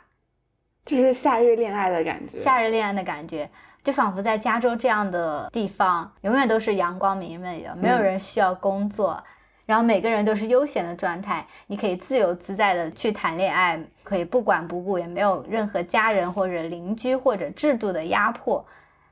[0.85, 2.39] 就是夏日恋爱的感觉。
[2.39, 3.51] 夏日恋爱的感觉，
[3.83, 9.21] 就仿佛在加州这样的地方，永远都是阳光明媚的，没有人需要工作，
[9.67, 18.65] 然后每个人都是悠闲的状态，你可以自由自在的去谈恋爱，可以不管不顾，也没有任何家人或者邻居或者制度的压迫。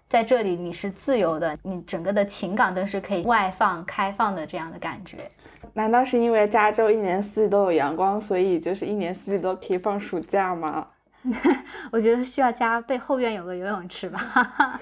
[0.09, 5.19] 在这里你是自由的，你整个的情感都是可以外放、开放的这样的感觉。
[5.75, 10.87] 难道是因为加州一年四季都有阳光，所以就是一年四季都可以放暑假吗？
[11.93, 14.19] 我觉得需要加背后院有个游泳池吧。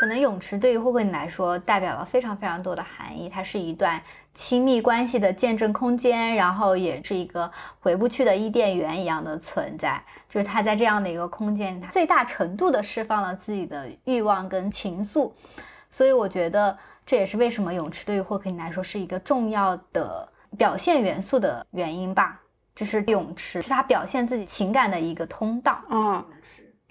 [0.00, 4.02] 可能泳池对于慧慧你来说代表了非常非常多的含义，它是一段
[4.34, 10.02] 亲密关系的见证空间，然后也是一个回不去的伊甸园一样的存在。
[10.28, 15.30] 就是他在这样的一个空间，他最大程度的释放了自己的欲望跟情愫，
[15.90, 22.40] 所以我觉得这也是为什么泳池对于霍克尼来说是一个重要的表现元素的原因吧。
[22.74, 25.78] 就是泳池是他表现自己情感的一个通道。
[25.90, 26.24] 啊、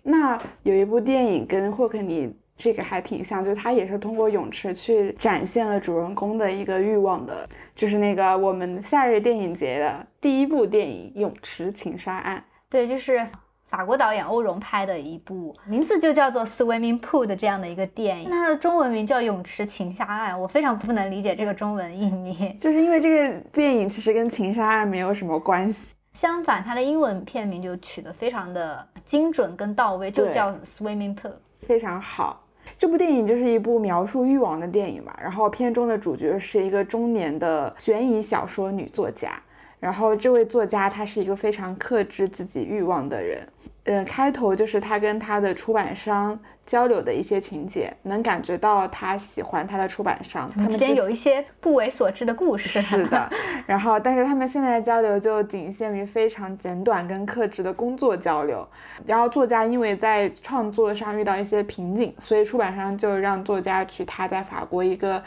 [0.03, 12.37] 那有一部电影跟霍克尼这个还挺像，就是他也是通过泳池去展现了主人公的一个欲望的，就是那个我们夏日电影节的第一部电影《泳池情杀案》。
[12.69, 13.25] 对，就是
[13.67, 22.55] 法国导演欧荣拍的一部，名字就叫做《Swimming Pool》的这样的一个电影，它的中文名叫《泳池情杀案》，我非常不能理解这个中文译名。
[22.59, 25.95] 就是因为这个电影其实跟情杀案没有什么关系。
[26.13, 31.29] 相反，它的英文片名就取得非常的精准跟到位，就叫《Swimming Pool》。
[31.61, 32.43] 非常好。
[32.77, 39.39] 这部电影就是一部描述欲望的电影吧，然后片中的主角是一个中年的悬疑小说女作家，
[39.81, 43.45] 然后这位作家他是一个非常克制自己欲望的人。
[43.85, 52.79] 嗯，开头就是他跟他的出版商交流的一些情节，能感觉到他喜欢他的出版商，他们之之间有一些不为所知的故事。
[52.79, 53.27] 是的，
[53.65, 58.65] 然后但是他们现在的交流就仅限于非常简短跟克制的工作交流。
[59.07, 65.21] 然后作家因为在创作上遇到一些瓶颈，所以出版商就让作家去他在法国一个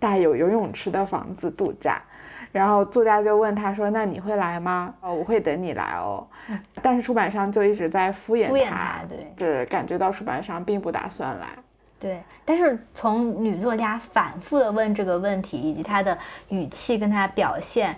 [0.00, 2.02] 带有游泳池的房子度假。
[2.52, 6.26] 然后作家就问他说：“那你会来吗？”哦，我会等你来哦。
[6.82, 11.46] 但是出版商就一直在敷衍敷衍他，对就是感觉到出版商并不打算来。
[11.98, 12.22] 对。
[12.44, 17.96] 但是从女作家反复的问这个问题，以及她的语气跟她表现，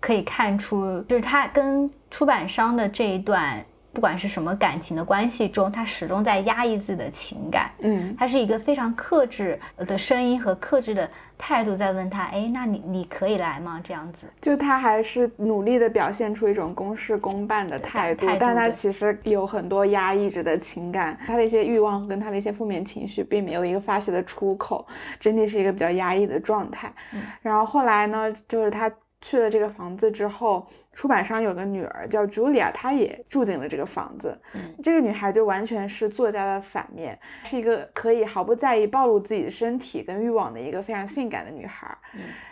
[0.00, 3.62] 可以看出，就是她跟出版商的这一段，
[3.96, 7.70] 不管是什么感情的关系中，他始终在压抑自己的情感。
[7.78, 13.80] 嗯，他是一个非常克制的声音和克制的态度在问他，哎，那你你可以来吗？
[13.82, 14.26] 这样子。
[14.38, 24.86] 就他还是努力的表现出一种公事公办的态度，态度但他其实有很多压抑着的情感，他的一些欲望跟他的一些负面情绪并没有一个发泄的出口，
[25.18, 26.92] 整体是一个比较压抑的状态。
[27.40, 34.36] 然后后来呢，就是他去了这个房子之后，出版商有个女儿叫 Julia，她也住进了这个房子。
[34.82, 41.96] 这个女孩就完全是作家的反面，是一个可以毫不在意暴露自己的身体跟欲望的一个非常性感的女孩。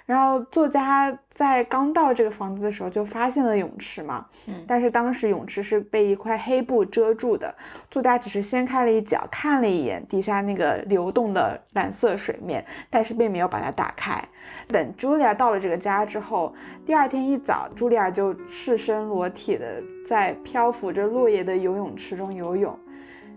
[0.04, 7.54] 然后作家在刚到这个房子的时候就发现了泳池嘛，嗯但是当时泳池是被一块黑布遮住的，
[7.90, 14.22] 作家只是掀开了一角，看了一眼底下那个流动的蓝色水面，但是并没有把它打开。
[14.68, 16.54] 等茱莉亚到了这个家之后，
[16.85, 22.79] 第二天一早，茱莉亚就赤身裸体的在漂浮着落叶的游泳池中游泳。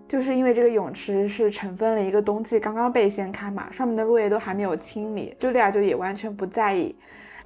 [0.08, 6.96] 就是因为这个泳池是尘封了一个冬季刚刚被掀开嘛，上面的落叶都还没有清理，茱莉亚就也完全不在意。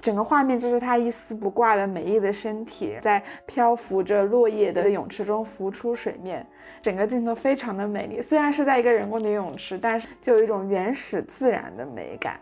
[0.00, 6.46] 整个画面就是她一丝不挂的美丽的身体在漂浮着落叶的泳池中浮出水面，
[6.80, 8.22] 整个镜头非常的美丽。
[8.22, 12.38] 虽然是在一个人工的游泳池，但是就有一种原始自然的美感。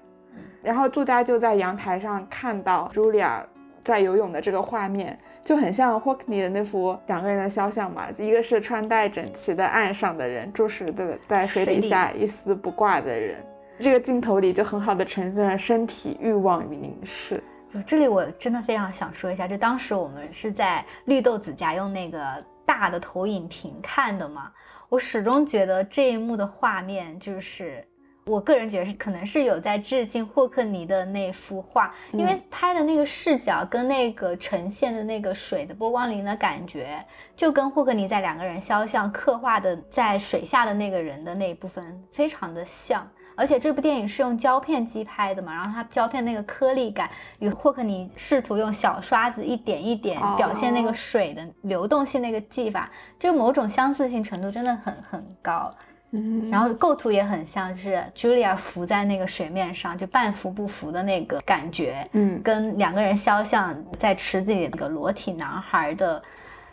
[0.63, 3.47] 然后作家就在阳台上看到茱莉亚
[3.83, 13.37] 在游泳的这个画面，就很像霍克尼的那幅两个人的肖像嘛，一个是穿戴整齐的岸上的人，注视的在水底下一丝不挂的人。
[13.81, 17.43] 这个镜头里就很好的呈现了身体欲望与凝视。
[17.73, 22.21] 就这里我真的非常想说一下，就当时我们是在绿豆子家用那个
[22.67, 24.51] 大的投影屏看的嘛，
[24.89, 27.83] 我始终觉得这一幕的画面就是
[28.25, 37.05] 我个人觉得是可能是有在致敬霍克尼的那幅画，因为拍的那个视角跟那个呈现的那个水的波光粼的感觉，
[37.37, 43.07] 就跟霍克尼在两个人肖像刻画的在水下的那个人的那一部分非常的像。
[43.37, 55.75] 而且这部电影是用胶片机拍的嘛，然后它胶片那个颗粒感与霍克尼试图用小刷子一点一点表现那个水的流动性那个技法，就某种相似性程度真的很很高。
[56.13, 66.21] 嗯，然后构图也很像，就是 Julia 浮在那个水面上，就半浮不浮的那个感觉，嗯，跟两个人肖像在池子里那个裸体男孩的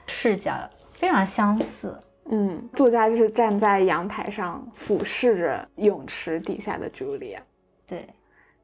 [0.08, 0.54] 视角
[0.94, 1.96] 非常相似。
[2.30, 7.38] 嗯，作家就是站在阳台上俯视着泳池底下的 Julia。
[7.86, 8.06] 对，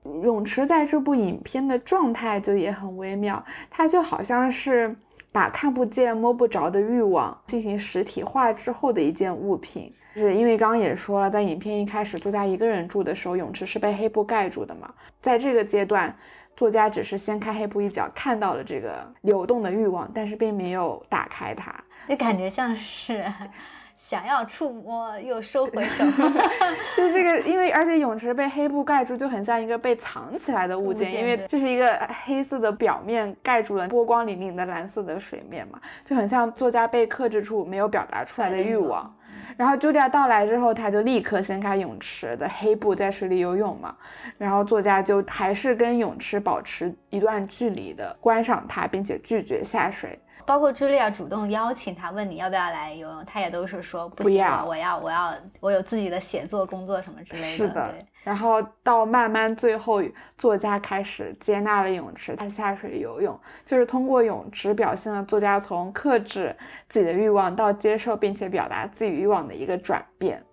[0.03, 4.93] 泳池在这部影片的状态就也很微妙，它就好像是
[5.31, 9.93] 把看不见摸不着的欲望进行实体化之后的一件物品。
[10.15, 14.93] 是因为刚刚也说了，在影片一开始，作家一个人住的时候，泳池是被黑布盖住的嘛。
[15.21, 16.15] 在这个阶段，
[16.55, 21.73] 作家只是掀开黑布一角，看到了这个流动的欲望，但是并没有打开它。
[22.07, 23.23] 就感觉像是
[23.95, 26.03] 想要触摸又收回手
[26.97, 39.11] 就这个，因为而且泳池被黑布盖住，就很像一个被藏起来的物件，因为这是一个黑色的表面盖住了波光粼粼的蓝色的水面嘛，就很像作家被克制住没有表达出来的欲望。
[39.57, 43.95] 然后 Julia 到来之后，他就立刻掀开泳池的黑布，在水里游泳嘛。
[44.37, 50.17] 然后作家就还是跟泳池保持一段距离的观赏它，并且拒绝下水。
[50.45, 57.47] 包括 Julia 主动邀请他，问你要不要来游泳，他也都是说不要，我要，我要，我有自己的写作工作什么之类的。
[57.47, 57.93] 是的。
[58.23, 60.01] 然后到慢慢最后，
[60.37, 66.55] 作家开始接纳了泳池，他下水游泳，就是通过泳池表现了作家从克制
[66.87, 70.43] 自己的欲望到接受并且表达自己欲望的一个转变。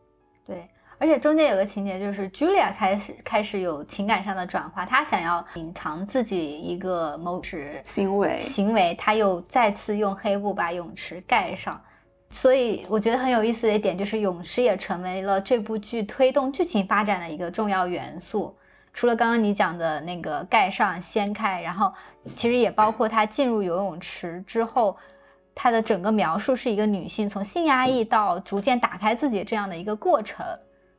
[0.47, 0.69] 对。
[0.99, 11.83] 而且中间有个情节，就是 Julia 开始开始有情感上的转化，她想要隐藏自己一个某池行为行为，她又再次用黑布把泳池盖上。
[12.31, 18.57] 所以我觉得很有意思的一点就是，泳池也成为了这部剧推动剧情发展的一个重要元素。
[18.93, 21.93] 除了刚刚你讲的那个盖上掀开，然后
[22.35, 24.97] 其实也包括她进入游泳池之后，
[25.55, 30.45] 她的整个描述是一个女性从性压抑到逐渐打开自己这样的一个过程。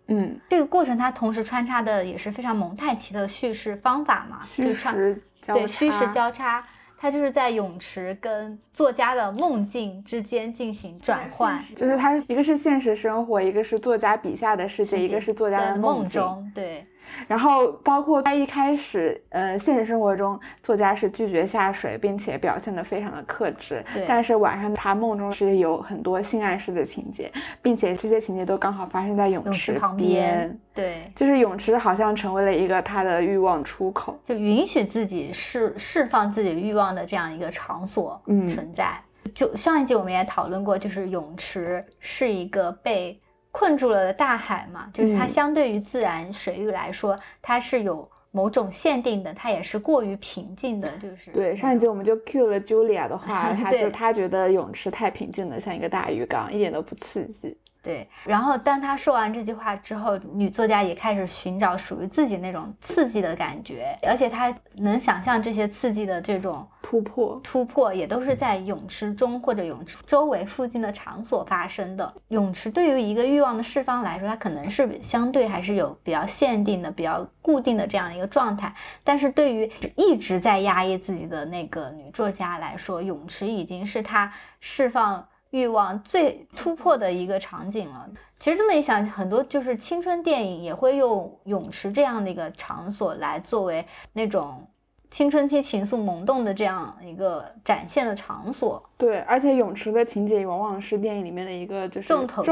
[0.07, 6.65] 嗯，这个过程它同时穿插的也是非常蒙太奇的叙事方法嘛，虚实对虚实交叉，
[7.01, 16.85] 它就是在泳池跟作家的梦境之间进行转换，就是它一个是现实生活，一个是作家笔下的世界，一个是作家的梦中，对。
[17.27, 23.83] 然后包括他一开始，呃，现实生活中作家是拒绝下水，并且表现得非常的克制。
[23.93, 24.05] 对。
[24.07, 27.31] 但是晚上他梦中是有很多性暗示的情节，
[27.61, 30.57] 并且这些情节都刚好发生在泳池旁边。
[30.73, 31.11] 对。
[31.15, 38.97] 就是泳池好像成为了一个他的欲望出口，就允许自己释释放自己欲望的这样一个场所存在。
[39.35, 43.20] 就上一集我们也讨论过，就是泳池是一个被。
[43.51, 51.55] 困住了的大海嘛，就是它相对于自然水域来说，它是有某种限定的，它也是过于平静的，就是对。
[51.55, 57.57] 上一集我们就 cue 了 Julia 的话， 他就他觉得泳池太平静了，像一个大鱼缸，一点都不刺激。
[57.83, 72.13] 对，然后当他说完这句话之后，女作家也开始寻找属于自己那种刺激的感觉，而且她能想象这些刺激的这种突破，突破也都是在泳池中或者泳池周围附近的场所发生的。
[72.27, 78.71] 泳池对于一个欲望的释放来说，它可能是相对还是有比较限定的、比较固定的这样的一个状态，
[79.03, 85.25] 但是对于一直在压抑自己的那个女作家来说，泳池已经是她释放。
[85.51, 88.09] 欲望最突破的一个场景了。
[88.39, 94.67] 其实这么一想，很多就是青春电影也会用泳池这样的一个场所来作为那种
[95.11, 98.81] 青春期情愫萌动的这样一个展现的场所。
[98.97, 102.43] 对，而且泳池的情节往往是电影里面的一个就是重头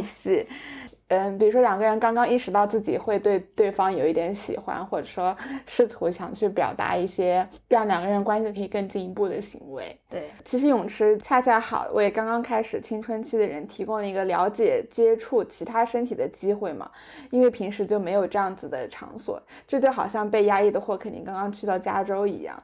[0.00, 0.46] 戏。
[1.08, 9.96] 嗯，比如说两个人刚刚意识到自己会对对方有一点喜欢，或者说试图想去表达一些让两个人关系可以更进一步的行为。
[10.10, 16.90] 对，其实泳池恰恰好为刚刚开始青春期的人提供了一个了解、接触其他身体的机会嘛，
[17.30, 22.58] 因为平时就没有这样子的场所，这就好像被压抑的霍肯尼刚刚去到加州一样。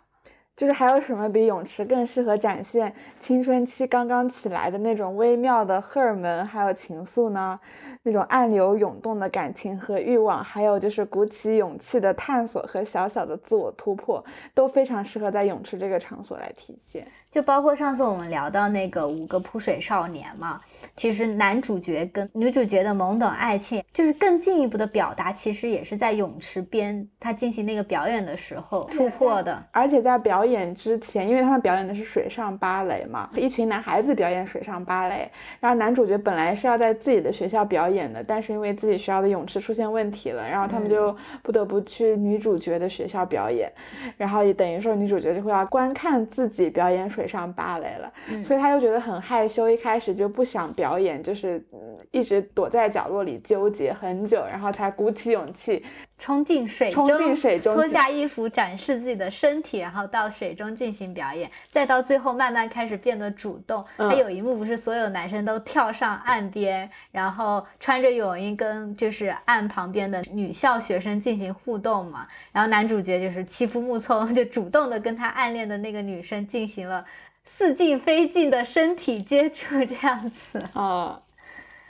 [0.63, 7.59] 就是还有什么比泳池更适合展现青春期刚刚起来的那种微妙的荷尔蒙还有情愫呢？
[8.05, 17.05] 那种暗流涌动的感情和欲望，还有就是鼓起勇气的探索和小小的自我突破，都非常适合在泳池这个场所来体现。
[17.33, 20.61] 就包括上次我们聊到那个五个扑水少年嘛，
[20.95, 29.65] 其实男主角跟女主角的懵懂爱情，就是更进一步的表达，其实也是在泳池边他进行那个表演的时候突破的。
[29.71, 35.27] 而且在表演之前，因为他们表演的是水上芭蕾嘛，一群男孩子表演水上芭蕾，
[35.59, 43.73] 然后男主角本来是要在自己的学校表演的，但是因为自己学校的泳池出现问题了，然后他们就不得不去女主角的学校表演，
[44.19, 47.22] 然后也等于说女主角就会要观看自己表演水。
[47.23, 48.13] 水上芭蕾了，
[48.43, 51.65] 所以他就觉得很害羞，一开始就不想表演，就是
[52.11, 55.85] 一直躲在角落里纠结很久，然后才鼓起勇气
[56.23, 63.85] 冲进水中，冲进水中，脱下衣服展示自己的身体，然后到水中进行表演，再到最后慢慢开始变得主动。
[63.97, 72.25] 还有一幕不是所有男生都跳上岸边，然后穿着泳衣跟就是岸旁边的女校学生进行互动嘛？
[72.53, 77.05] 然后男主角就是欺负木聪，就主动的跟他暗恋的那个女生进行了。
[77.45, 81.21] 似近非近的身体接触，这样子啊，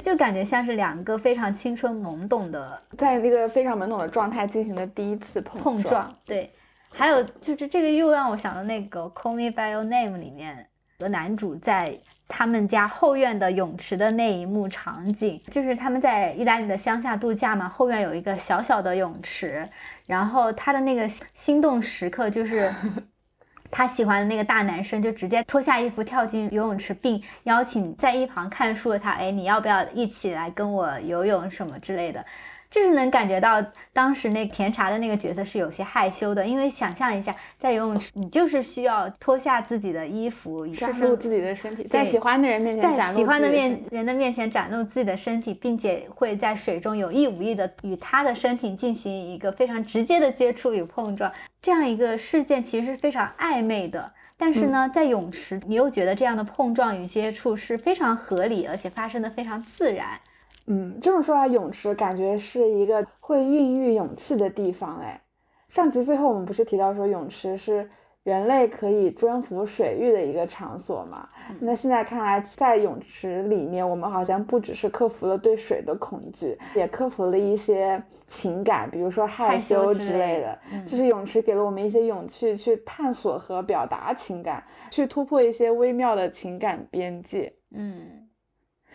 [0.03, 6.13] 就感觉像是两个非常青春懵懂的，在那个非常懵懂的状态进行的第一次碰碰撞。
[6.27, 6.51] 对，
[6.91, 10.67] 还有就是这个又让我想到那个《Call Me by Your Name》里面
[10.99, 11.97] 的男主在
[12.29, 19.67] 他们家后院的泳池的那一幕场景，就是他们在意大利的乡下度假嘛，后院有一个小小的泳池，
[20.07, 22.69] 然后他的那个心动时刻就是。
[23.73, 32.23] 他喜欢的那个大男生就直接脱下衣服跳进游泳池，并邀请在一旁看书的他，哎，你要不要一起来跟我游泳什么之类的。
[32.73, 33.63] 就是能感觉到
[33.93, 54.11] 当时那甜茶的那个角色是有些害羞的，因为想象一下，在游泳池，你就是需要脱下自己的衣服，展露自己的身体，在喜欢的人面前，在喜欢的面人的面前展露自己的身体，并且会在水中有意无意的与他的身体进行一个非常直接的接触与碰撞，这样一个事件其实是非常暧昧的。
[54.39, 60.19] 但是呢，在泳池，你又觉得这样的碰撞与接触是非常合理，而且发生的非常自然。
[60.67, 64.99] 嗯，这么说来，泳池感觉是一个会孕育勇气的地方。
[64.99, 65.21] 哎，
[65.69, 67.91] 上集最后我们不是提到说泳池是
[68.23, 71.29] 人类可以征服水域的一个场所吗？
[71.59, 80.57] 那现在看来，在泳池里面，我们好像不只是克服了对水的恐惧，也克服了一些情感，比如说害羞之类的。
[80.87, 87.53] 就是泳池给了我们一些勇气，去探索和表达情感，去突破一些微妙的情感边界。
[87.73, 88.22] 嗯。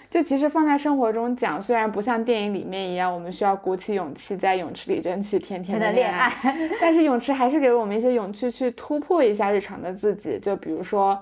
[0.09, 6.33] 就其实放在生活中讲，虽然不像电影里面一样，我们需要鼓起勇气在泳池里争取甜甜的恋爱，
[6.79, 10.39] 但是泳池还是给了我们一些勇气去突破一下日常的自己。
[10.39, 11.19] 就比如说，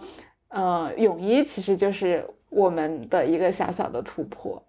[0.50, 4.62] 呃，泳衣其实就是我们的一个小小的突破。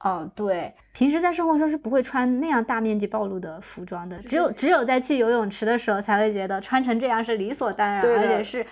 [0.00, 8.66] 哦，对，平时在生活中是不会穿那样大面积暴露的服装的，只有只有在去游泳池的时候才会觉得穿成这样是理所当然，而且是。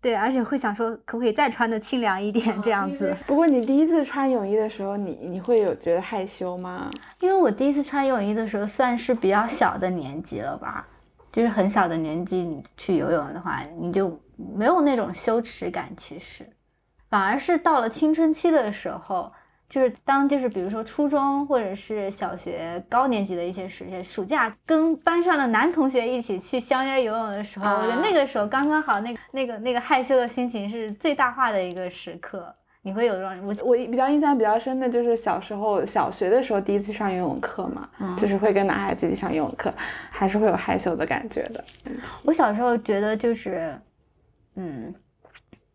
[0.00, 3.16] 对，而且会想说，可不可以再穿的清凉一点这样子。
[3.26, 6.90] 不过你第一次穿泳衣的时候，你你会有觉得害羞吗？
[7.20, 10.86] 因为我第一次穿泳衣的时候算是比较小的年纪了吧，
[11.32, 14.16] 就是很小的年纪你去游泳的话，你就
[14.56, 15.88] 没有那种羞耻感。
[15.96, 16.46] 其实，
[17.08, 19.32] 反而是到了青春期的时候。
[19.68, 32.54] 就是当就是比如说初中或者是小学高年级的一些时间，暑假跟班上的男同学一起去相约游泳的时候，我觉得那个时候刚刚好，那个那个那个害羞的心情是最大化的一个时刻。
[32.82, 39.74] 你会有这种我我比较印象比较深的就是小时候小学的时候第一次上游泳课嘛，就是会跟男孩子一起上游泳课，
[40.08, 41.64] 还是会有害羞的感觉的。
[42.24, 43.76] 我小时候觉得就是，
[44.54, 44.94] 嗯，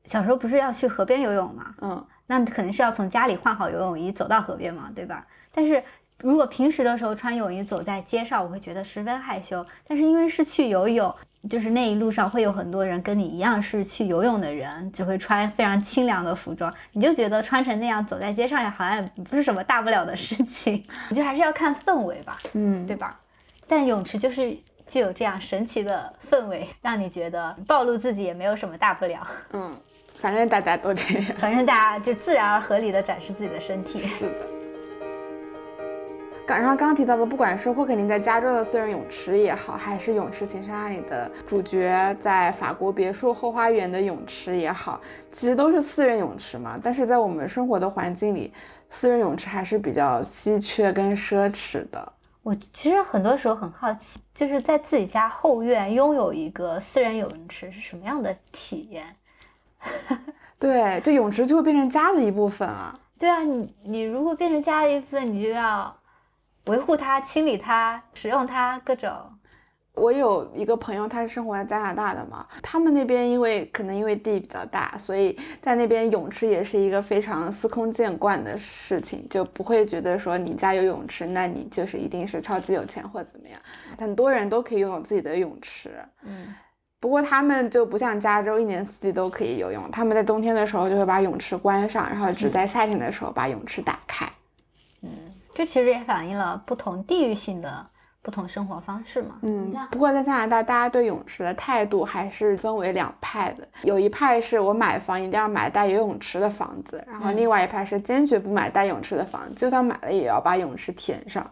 [0.05, 2.07] 小时候不是要去河边游泳嘛，嗯。
[2.27, 5.25] 那肯定是要从家里换好游泳衣走到河边嘛，对吧？
[5.53, 5.83] 但是
[6.19, 9.65] 如果平时的时候穿泳衣走在街上，我会觉得十分害羞。
[9.87, 11.13] 但是因为是去游泳，
[11.49, 20.83] 就是那一路上会有很多人跟你一样是去游泳的人，只会穿非常清凉的服装，你就觉得穿成那样走在街上也好像不是什么大不了的事情。
[21.09, 23.19] 我觉得还是要看氛围吧，嗯，对吧？
[23.67, 24.55] 但泳池就是
[24.85, 29.75] 具有这样神奇的氛围，让你觉得暴露自己也没有什么大不了，嗯。
[30.21, 33.97] 反正大家都这样，反正大家就自然而合理的展示自己的身体。
[33.97, 34.47] 是的。
[36.45, 45.01] 赶上刚提到的，不管是霍克尼在加州的私人泳池也好，还是泳池情深爱里的主角在法国别墅后花园的泳池也好，
[45.31, 46.79] 其实都是私人泳池嘛。
[46.83, 48.53] 但是在我们生活的环境里，
[48.89, 52.13] 私人泳池还是比较稀缺跟奢侈的。
[52.43, 59.03] 我其实很多时候很好奇，就是在自己家后院拥有一个私人泳池是什么样的体验？
[60.59, 62.99] 对，这泳池就会变成家的一部分了。
[63.17, 65.95] 对啊，你你如果变成家的一部分，你就要
[66.65, 69.11] 维护它、清理它、使用它各种。
[69.93, 83.59] 我有一个朋友，他是生活在加拿大的嘛，他们那边因为可能因为地比较大，所以在那边泳池也是一个非常司空见惯的事情，就不会觉得说你家有泳池，那你就是一定是超级有钱或怎么样。
[83.99, 85.91] 很多人都可以拥有自己的泳池，
[86.23, 86.47] 嗯，
[87.01, 94.25] 不过他们就不像加州一年四季都可以游泳，他们在冬天的时候就会把泳池关上，然后只在夏天的时候把泳池打开。
[95.01, 95.09] 嗯，
[95.53, 97.87] 这其实也反映了不同地域性的。
[98.23, 103.67] 不同生活方式嘛，嗯，不过在加拿大，大家对泳池的态度还是分为两派的。
[103.81, 111.43] 有一派是我买房一定要买带游泳池的房子，然后另外一派是坚决不买带泳池的房子，就算买了也要把泳池填上。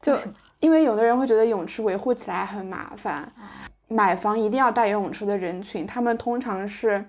[0.00, 0.16] 就
[0.60, 3.28] 因为有的人会觉得泳池维护起来很麻烦，
[3.92, 7.04] 买房一定要带游泳池的人群，他们通常是。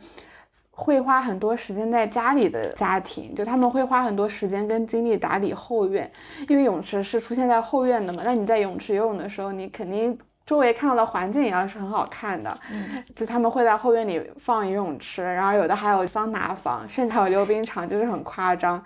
[0.75, 6.11] 会花很多时间在家里的家庭，就他们会花很多时间跟精力打理后院，
[6.49, 8.23] 因为泳池是出现在后院的嘛。
[8.25, 10.17] 那你在泳池游泳的时候，你肯定
[10.47, 12.59] 周围看到的环境也要是很好看的。
[13.15, 18.83] 就他们会在后院里放游泳池，然后有的还有桑拿房，甚至还有溜冰场，就是很夸張。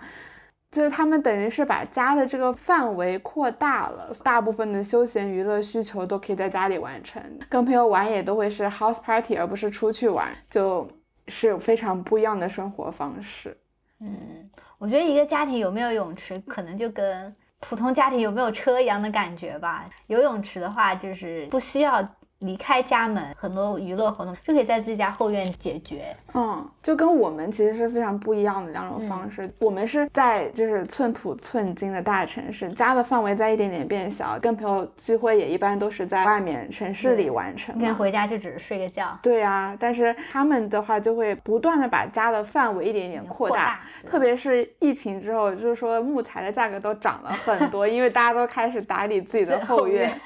[0.78, 10.28] 就是他们等于是把家的这个范围扩大了，大部分的休闲娱乐需求都可以在家里完成，跟朋友玩也都会是 house party，而不是出去玩。
[10.48, 10.88] 就。
[11.30, 13.54] 是非常不一样的生活方式。
[14.00, 14.48] 嗯，
[14.78, 19.84] 我觉得一个家庭有没有泳池，可能就跟普通家庭有没有车一样的感觉吧。
[20.06, 22.00] 游泳池的话，就是不需要。
[22.40, 26.16] 离开家门，很多娱乐活动就可以在自己家后院解决。
[26.34, 29.50] 嗯，就跟我们其实是非常不一样的两种方式。
[29.58, 37.74] 我们是在就是寸土寸金的大城市，家的范围在一点点变小，跟朋友聚会也一般都是在外面城市里完成。
[37.76, 39.18] 你看回家就只是睡个觉。
[39.20, 50.16] 对啊，但是他们的话就会不断的把家的范围一点点扩大，特别是疫情之后，就是说木材的价格都涨了很多， 因为大家都开始打理自己的后院。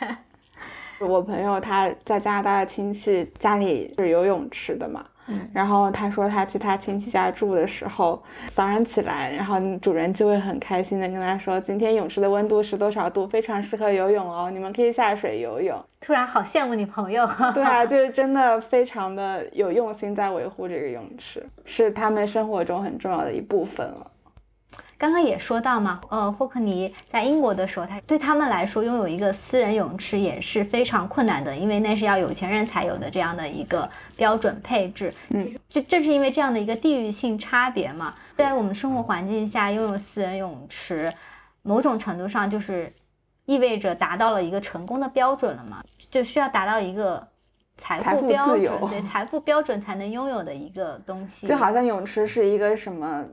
[1.04, 8.22] 我朋友他在加拿大的亲戚家里是游泳池的嘛，嗯，然后他说他去他亲戚家住的时候，
[8.52, 15.78] 早上起来，然后主人就会很开心的跟他说，今天泳池的温度是多少度，非常适合游泳哦，你们可以下水游泳。
[16.00, 24.11] 突然好羡慕你朋友， 对啊，就是真的非常的有用心在维护这个泳池，是他们生活中很重要的一部分了。
[25.02, 35.12] 刚刚也说到嘛，呃，霍克尼在英国的时候，他对他们来说拥有一个私人泳池也是非常困难的，因为那是要有钱人才有的这样的一个标准配置。
[35.30, 41.12] 嗯，就正是因为这样的一个地域性差别嘛，在我们生活环境下拥有私人泳池，
[41.62, 42.94] 某种程度上就是
[43.46, 45.82] 意味着达到了一个成功的标准了嘛，
[46.12, 47.26] 就需要达到一个
[47.76, 51.48] 财富标准，对财富标准才能拥有的一个东西。
[51.48, 53.26] 就好像泳池是一个什么？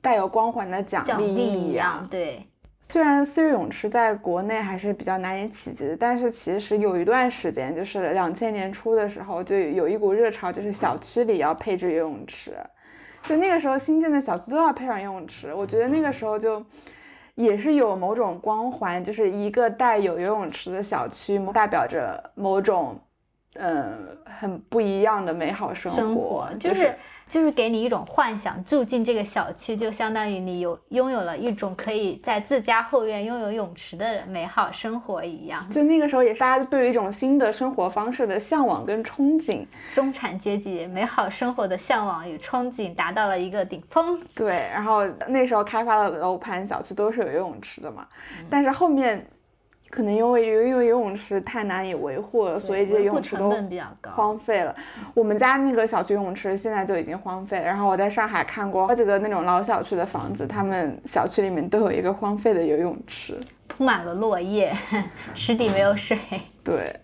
[0.00, 2.46] 带有光环的奖励一样，对。
[2.82, 12.52] 虽然私域泳池在国内还是比较难以企及的，但是其实有一段时间，就是两千年初的时候，就有一股热潮，就是小区里要配置游泳池。
[13.24, 16.64] 就那个时候新建的小区都要配上游泳池，我觉得那个时候就
[17.36, 22.98] 也是有某种光环，就是一个带有游泳池的小区，代表着某种
[23.54, 26.74] 嗯很不一样的美好生活，就是。
[26.74, 26.94] 就是
[27.52, 35.68] 给你一种幻想，住进这个小区就相当于你有拥有了一种可以在自家后院拥有泳池的美好生活一样。
[35.70, 39.64] 就那个时候，也是大家对于一种新的生活方式的向往跟憧憬，
[39.94, 44.20] 中产阶级美好生活的向往与憧憬达到了一个顶峰。
[44.34, 48.06] 对，然后那时候开发的楼盘小区都是有游泳池的嘛，
[48.48, 49.24] 但是后面。
[49.90, 53.52] 可能因为因为游泳池太难以维护了，所以这些游泳池都
[54.14, 54.72] 荒废了。
[55.14, 57.64] 我们家那个小区游泳池现在就已经荒废了。
[57.64, 63.36] 然后我在上海看过好几个那种老小区的房子，他们小区里面都有一个荒废的游泳池，
[63.66, 64.72] 铺满了落叶，
[65.34, 66.16] 池底没有水。
[66.62, 66.94] 对。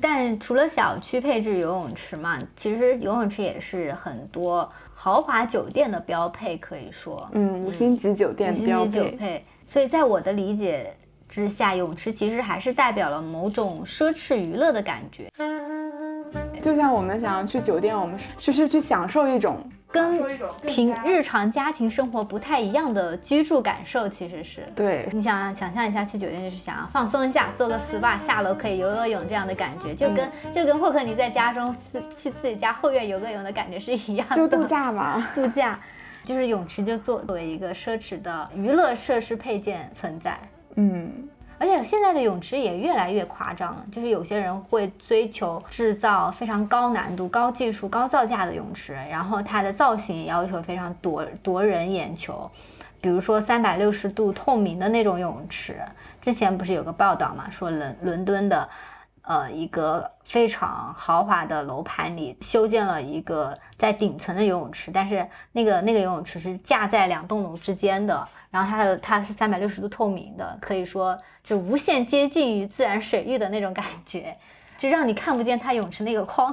[0.00, 9.44] 但除了小区配置游泳池嘛，其实游泳池也是很多豪华酒店的标配，可以说，嗯，五星级酒店标配。
[9.68, 10.94] 所以在我的理解。
[11.30, 15.30] 之下，泳池其实还是代表了某种奢侈娱乐的感觉，
[16.60, 20.20] 就像我们想要去酒店，我们是是去享受一种跟
[20.66, 25.08] 平日常家庭生活不太一样的居住感受，其实是对。
[25.12, 35.78] 你想想象一下，去酒店就是想要放松一下，做个 SPA，下楼可以游游泳这样的感觉，就跟就跟霍克尼在家中自去自己家后院游个泳的感觉是一样的，就度假嘛， 度假，
[36.24, 40.36] 就是泳池就作作为一个奢侈的娱乐设施配件存在。
[40.76, 52.50] 嗯，而且现在的泳池也越来越夸张了，就是有些人会追求制造非常高难度、高技术、高造价的泳池，然后它的造型要求非常夺夺人眼球，
[53.00, 55.76] 比如说三百六十度透明的那种泳池。
[56.22, 58.68] 之前不是有个报道嘛，说伦伦敦的
[59.22, 74.36] 呃一个非常豪华的楼盘里修建了一个在顶层的游泳池，但是那个那个游泳池是架在两栋楼之间的，然后它的它是三百六十度透明的，可以说就无限接近于自然水域的那种感觉。
[74.78, 76.50] 就让你看不见它泳池那个框，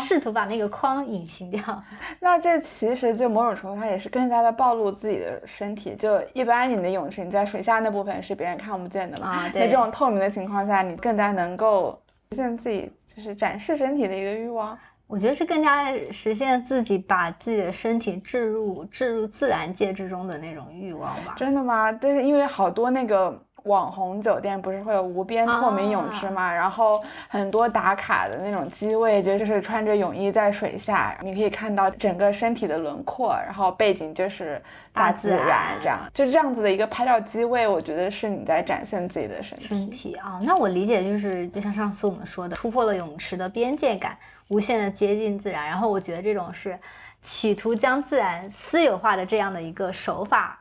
[0.00, 1.62] 试图把那个框隐形掉。
[2.18, 5.94] 那这其实就某种程度上也是更加的暴露自己的身体。
[5.94, 9.28] 就一般你的泳池你在水下那部分是别人看不见的嘛？
[9.28, 9.60] 啊，对。
[9.60, 12.00] 那这种透明的情况下，你更加能够
[12.30, 14.78] 实现自己就是展示身体的一个欲望。
[15.10, 21.34] 我觉得是更加实现自己把自己的身体置入置入自然界之中的那种欲望吧。
[21.36, 21.90] 真的吗？
[21.92, 23.38] 但是因为好多那个。
[23.64, 26.50] 网红酒店不是会有无边透明泳池嘛？
[26.50, 26.98] 然后
[27.28, 34.58] 很多打卡的那种机位，就是穿着泳衣在水下，你可以看到整个身体的轮廓，然后背景就是
[34.94, 39.66] 大自然，这样就这样子的一个拍照机位，我觉得是你在展现自己的身体。
[39.66, 44.16] 身体啊，那我理解就是，就像上次我们说的，突破了泳池的边界感，
[44.50, 45.66] 无限的接近自然。
[45.66, 46.78] 然后我觉得这种是
[47.22, 50.58] 企图将自然私有化的这样的一个手法。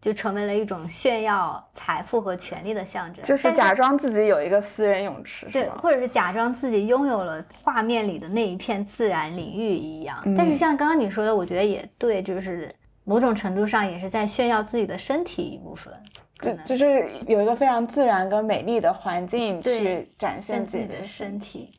[0.00, 10.22] 就成为了一种炫耀财富和权力的象征，就是假装自己有一个私人泳池，对，或者是假装自己拥有了画面里的那一片自然领域一样。
[10.36, 12.70] 但是像刚刚你说的，我觉得也对，就是
[13.04, 15.90] 某种程度上也是在炫耀自己的身体一部分，
[16.38, 21.72] 就就是有一个非常自然跟美丽的环境去展现自己的身体。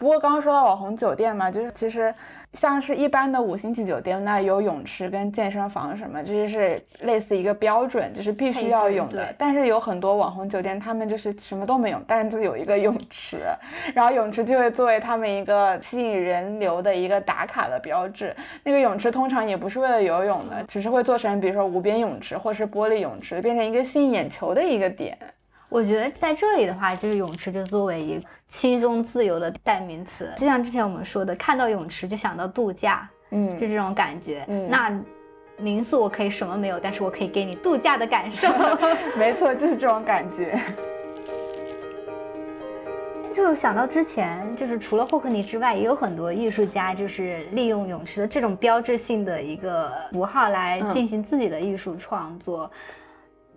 [0.00, 2.12] 不过刚刚说到网红酒店嘛，就是其实
[2.54, 9.34] 像是一般的五星级酒店，那有泳池跟健身房什么，这就是类似一个标准，就是必须要有的。
[9.36, 13.42] 但是有很多网红酒店，他们就是什么都没有，但是就有一个泳池，
[13.94, 18.34] 然后泳池就会作为他们一个吸引人流的一个打卡的标志。
[18.64, 25.18] 那个泳池通常也不是为了游泳的，只是会做成比如说无边泳池或是玻璃泳池，变成一个吸引眼球的一个点。
[25.70, 34.44] 我觉得在这里的话，就是泳池就作为一个轻松自由的代名词，就像之前我们说的，看到泳池就想到度假，嗯，就这种感觉。
[34.68, 34.92] 那
[35.56, 38.48] 民宿我可以什么没有，但是我可以给你度假的感受。
[39.16, 40.58] 没错，就是这种感觉。
[43.32, 52.68] 就想到之前，就是除了霍克尼之外，也有很多艺术家，就是利用泳池的这种标志性的一个符号来进行自己的艺术创作。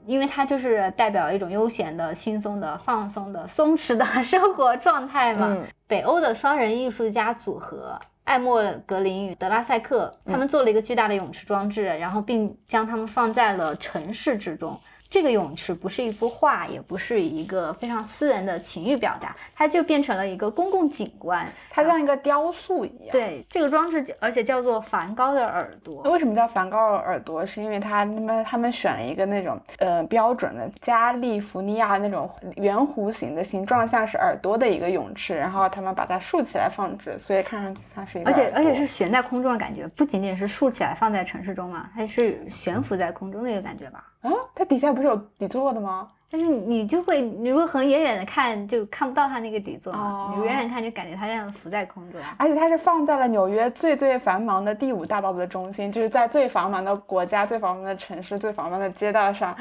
[0.05, 5.57] 因为它就是代表一种悠闲的、轻松的、放松的、松弛的 生活状态嘛。
[5.87, 14.79] 北欧的双人艺术家组合艾默格林与德拉塞克，他们做了一个巨大的泳池装置，然后并将它们放在了城市之中。
[15.13, 23.09] 这个泳池不是一幅画，也不是一个非常私人的情欲表达，它就变成了一个公共景观，它像一个雕塑一样。
[23.11, 26.01] 对，这个装置而且叫做梵高的耳朵。
[26.11, 27.45] 为什么叫梵高的耳朵？
[27.45, 38.31] 是因为他们他们选了一个那种呃标准的加利福尼亚那种圆弧形的形状，像是耳朵的一个泳池，然后他们把它竖起来放置，所以看上去像是一个。
[38.31, 44.03] 而且而且是悬在空中的感觉，不仅仅是竖起来放在城市中嘛，它是悬浮在空中的一个感觉吧。
[44.23, 46.09] 啊，它底下不是有底座的吗？
[46.31, 50.33] 但是你就会，你如果很远远的看，就看不到它那个底座嘛。
[50.35, 52.19] 你远远看就感觉它这样浮在空中。
[52.37, 59.55] 而且它是放在了纽约最最繁忙的第五大道的中心，就是在最繁忙的国家、最繁忙的城市、最繁忙的街道上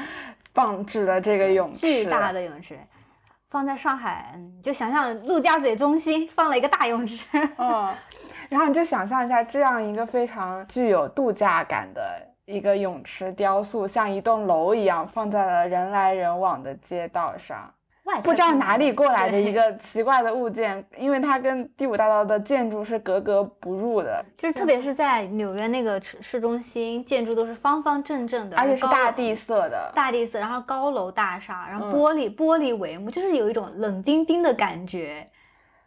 [0.55, 1.81] 放置了这个泳池。
[1.81, 2.75] 巨大的泳池，
[3.51, 4.33] 放在上海，
[4.63, 7.23] 就想象陆家嘴中心放了一个大泳池。
[7.57, 7.93] 嗯，
[8.49, 12.01] 然后你就想象一下这样一个非常具有度假感的。
[12.45, 17.73] 一个泳池雕塑像一栋楼一样放在了人来人往的街道上，
[18.21, 35.25] 不知道哪里过来的一个奇怪的物件，因为它跟第五大道的建筑是格格不入的，就是特别是在纽约那个市中心，建筑都是方方正正的，而且是大地色的，大地色，然后高楼大厦，然后玻璃玻璃帷幕，就是有一种冷冰冰的感觉。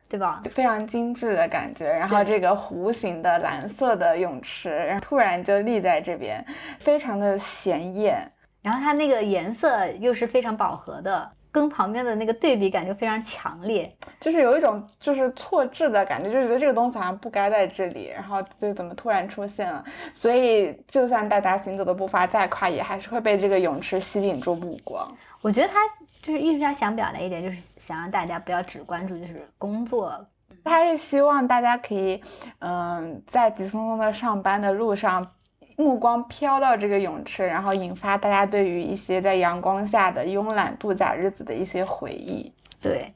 [0.08, 0.40] 对吧？
[0.50, 6.44] 非常精致的感觉，然后这个弧形的蓝色的泳池，然后突然就立在这边，
[6.78, 8.20] 非常的显眼。
[8.62, 19.84] 然后它那个颜色又是非常饱和的，跟旁边的那个对比感就非常强烈，就是有一种就是错置的感觉，就觉得这个东西好像不该在这里，然后就怎么突然出现了。
[20.12, 25.08] 所以就算大家行走的步伐再快，也还是会被这个泳池吸引住目光。
[25.40, 25.80] 我觉得它。
[26.26, 30.26] 就是艺术家想表达一点，就是想让大家不要只关注就是工作，
[30.64, 32.20] 他是希望大家可以，
[32.58, 35.24] 嗯，在急匆匆的上班的路上，
[35.76, 42.52] 目光飘到这个泳池，然后引发大家对于一些在阳光下的慵懒度假日子的一些回忆。
[42.82, 43.14] 对，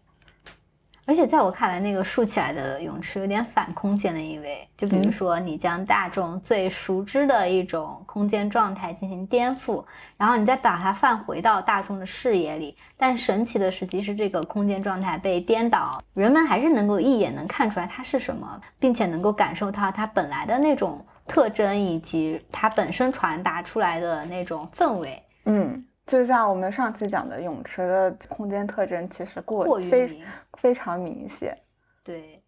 [1.11, 4.65] 而且在我看来，那个竖起来的泳池有点反空间的意味。
[4.77, 9.85] 就比如说，你将大众最熟知的一种空间状态进行颠覆，
[10.17, 12.77] 然后你再把它放回到大众的视野里。
[12.97, 25.21] 但神奇的是，即使这个空间状态被颠倒，人们还是能够一眼能看出来它是什么，并且能够感受到它本来的那种特征以及它本身传达出来的那种氛围。
[25.47, 25.85] 嗯。
[26.11, 30.21] 就像我们上期讲的，泳池的空间特征其实过过非
[30.55, 31.57] 非常明显。
[32.03, 32.43] 对，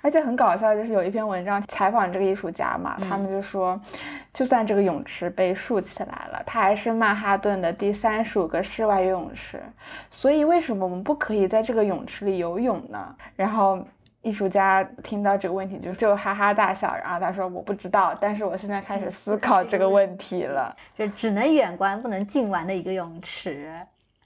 [0.00, 3.78] 而且很搞笑，就是有一篇文章采访这个艺术家嘛，他们就说，
[4.32, 9.62] 就算这个泳池被竖起来了，它还是曼哈顿的第三十五个室外游泳池。
[10.10, 13.14] 所以为什么我们不可以在这个泳池里游泳呢？
[13.36, 13.86] 然后。
[14.26, 20.76] 艺术家听到这个问题就就哈哈大笑，然后他说：“我不知道，但是我现在开始思考这个问题了。
[20.98, 23.72] 就只能远观不能近玩的一个泳池，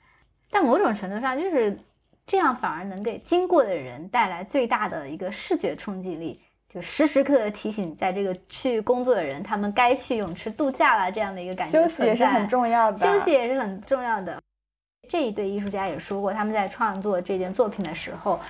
[0.51, 1.79] 但某种程度上就是
[2.27, 11.83] 这样，反而能给经过的人带来最大的一个视觉冲击力，就时时刻刻提醒在这个去工作的人，他们该去泳池度假了这样的一个感觉。
[11.83, 14.41] 休息也是很重要的，休息也是很重要的。
[15.11, 18.41] 这一对艺术家也说过，他们在创作这件作品的时候。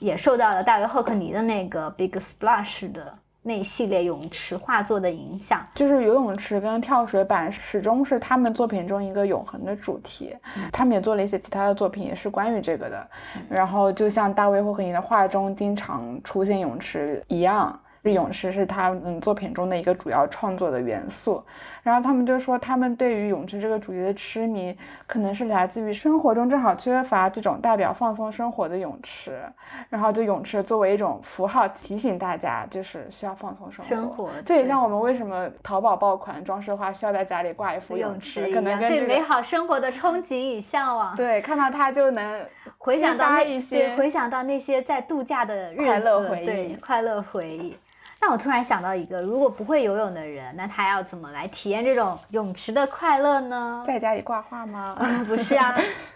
[0.00, 10.36] 也受到了大卫霍克尼的那个 Big Splash 的那一系列泳池画作的影响，就是游泳池跟跳水板始终是他们作品中一个永恒的主题。
[10.72, 13.10] 他们也做了一些其他的作品，也是关于这个的。
[13.48, 17.80] 然后就像大卫霍克尼的画中经常出现泳池一样。
[18.04, 21.42] 泳池是他嗯作品中的一个主要创作的元素，
[21.82, 24.74] 然后他们就说，他们对于泳池这个主题的痴迷，
[25.06, 29.42] 可能是来自于生活中正好缺乏这种代表放松生活的泳池，
[29.90, 33.94] 然后就泳池作为一种符号提醒大家，就是需要放松生活。
[33.94, 41.14] 生活，这也像我们为什么淘宝爆款装饰画需要在家里挂一幅泳池，可能对美好生活的憧憬与向往。
[41.14, 42.40] 对，看到它就能
[42.78, 47.76] 回想到那些，回想到那些在度假的日子，快乐回忆，快乐回忆。
[48.20, 53.82] 那我突然想到一个，如果不会游泳的人，那他要怎么来体验这种泳池的快乐呢？
[53.86, 54.94] 在家里挂画吗？
[55.26, 55.74] 不是啊。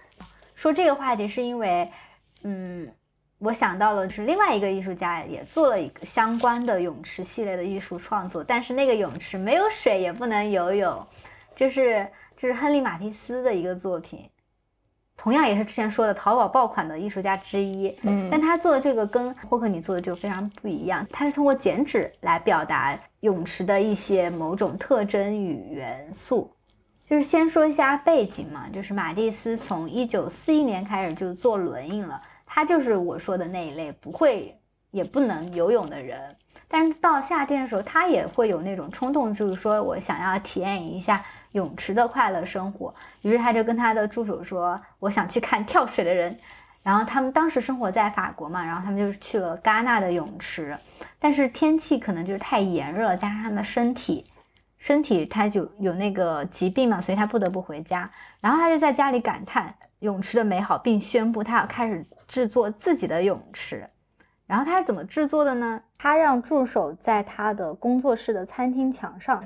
[0.54, 1.90] 说这个话题是因为，
[2.42, 2.88] 嗯，
[3.38, 11.06] 我想到了是另外一个艺术家也做了一个相关的泳池系列的艺术创作，但是那个泳池没有水，也不能游泳，
[11.56, 14.28] 就是就是亨利马蒂斯的一个作品。
[15.16, 21.06] 同样也是之前说的淘宝爆款的艺术家之一，嗯，但他做的这个跟霍克尼做的就非常不一样。
[21.10, 26.50] 他是通过剪纸来表达泳池的一些某种特征与元素。
[27.04, 34.58] 就是先说一下背景嘛，就是马蒂斯从一九四一年开始就做轮椅了，他就是我说的那一类不会
[34.90, 36.18] 也不能游泳的人。
[36.66, 41.24] 但是到夏天的时候，他也会有那种冲动，就是说我想要体验一下。
[41.54, 42.92] 泳池的快乐生活，
[43.22, 46.36] 于是他就跟他的助手说：“我想去看跳水的人。”
[46.82, 50.76] 然后他们当时生活在法国嘛，然后他们就去了戛纳的泳池，
[51.18, 54.26] 但是天气可能就是太炎热，加上他的身体，
[54.78, 58.10] 身体他就有那个疾病嘛，所以他不得不回家。
[58.40, 63.86] 然后他就在家里感叹泳池的美好，并宣布他要开始制作自己的泳池。
[64.46, 65.80] 然后他是怎么制作的呢？
[65.96, 69.42] 他让助手在他的工作室的餐厅墙上。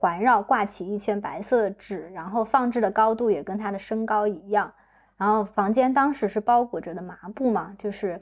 [0.00, 4.72] 环绕挂起一圈白色的纸，然后放置的高度也跟他的身高一样。
[5.18, 8.18] 然后房间当时是包裹着的麻布嘛，就是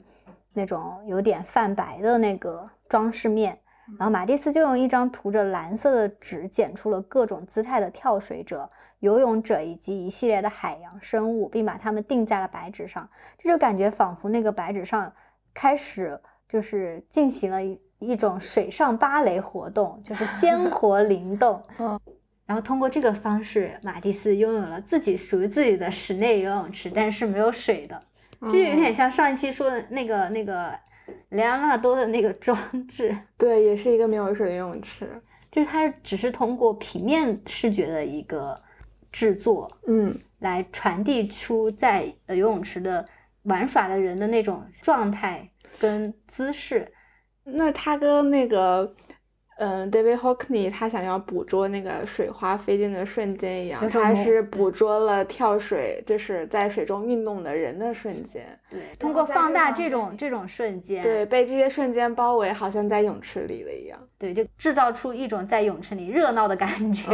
[0.51, 3.57] 那种有点泛白的那个装饰面。
[3.97, 8.69] 然后马蒂斯就用一张涂着蓝色的纸剪出了各种姿态的跳水者、
[8.99, 13.09] 游泳者以及一系列的海洋生物，并把它们钉在了白纸上。
[13.37, 15.09] 这就感觉仿佛那个白纸上
[15.53, 16.19] 开始
[16.49, 17.59] 就是进行了
[17.99, 18.15] 一。
[18.19, 21.63] 种水上芭蕾活动，就是 鲜活灵动。
[21.79, 21.97] 嗯，
[22.45, 28.03] 然后通过这个方式，马蒂斯拥有了自己属于自己的室内游泳池，但是没有水的，
[28.41, 30.77] 就有点像上一期说的那个那个
[31.29, 33.15] 莱昂纳多的那个装置。
[33.37, 35.09] 对，也是一个没有水的游泳池，
[35.49, 38.61] 就是它只是通过平面视觉的一个
[39.13, 43.05] 制作，嗯，来传递出在游泳池的
[43.43, 46.91] 玩耍的人的那种状态跟姿势。
[47.53, 48.93] 那他跟那个，
[49.57, 58.45] 嗯，David Hockney，他想要捕捉那个水花飞溅的瞬间一样，他是捕捉了跳水，就是在水中运动的人的瞬间。
[58.69, 63.99] 对，通过放大这种这种瞬间，对，被这些瞬间包围，好像在泳池里了一样。
[64.17, 67.11] 对，就制造出一种在泳池里热闹的感觉，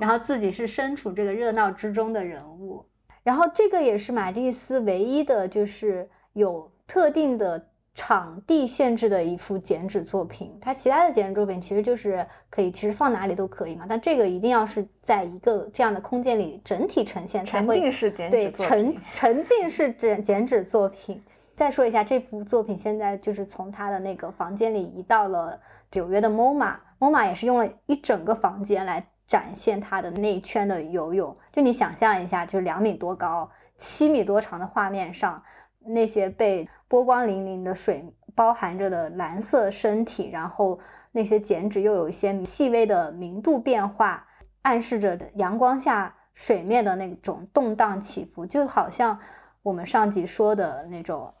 [0.00, 2.84] 然后自己是身处这个热闹之中的人物。
[3.24, 7.66] 然后这个也是马蒂斯唯一的，就是有特定的。
[7.98, 13.86] 场地限制的一幅剪纸作品，它其他的剪纸作品其实就是可以，其实放哪里都可以嘛。
[13.88, 17.74] 但这个一定要是在一个这样的空间里整体呈现才会。
[17.74, 21.20] 沉浸式剪纸对沉沉浸式剪剪纸作品，
[21.56, 25.58] 再说一下，这幅作品现在就是从他的那个房间里移到了
[25.90, 31.36] 纽约的 MoMA，MoMA 也是用了一整个房间来展现他的那一圈的游泳。
[31.52, 35.42] 就你想象一下，就两米多高、七米多长的画面上，
[35.84, 40.78] 那些被波光粼粼的水包含着的蓝色身体，然后
[41.12, 44.26] 那些剪纸又有一些细微的明度变化，
[44.62, 49.18] 暗示着阳光下水面的那种动荡起伏，就好像
[49.62, 51.32] 我们上集说的那种。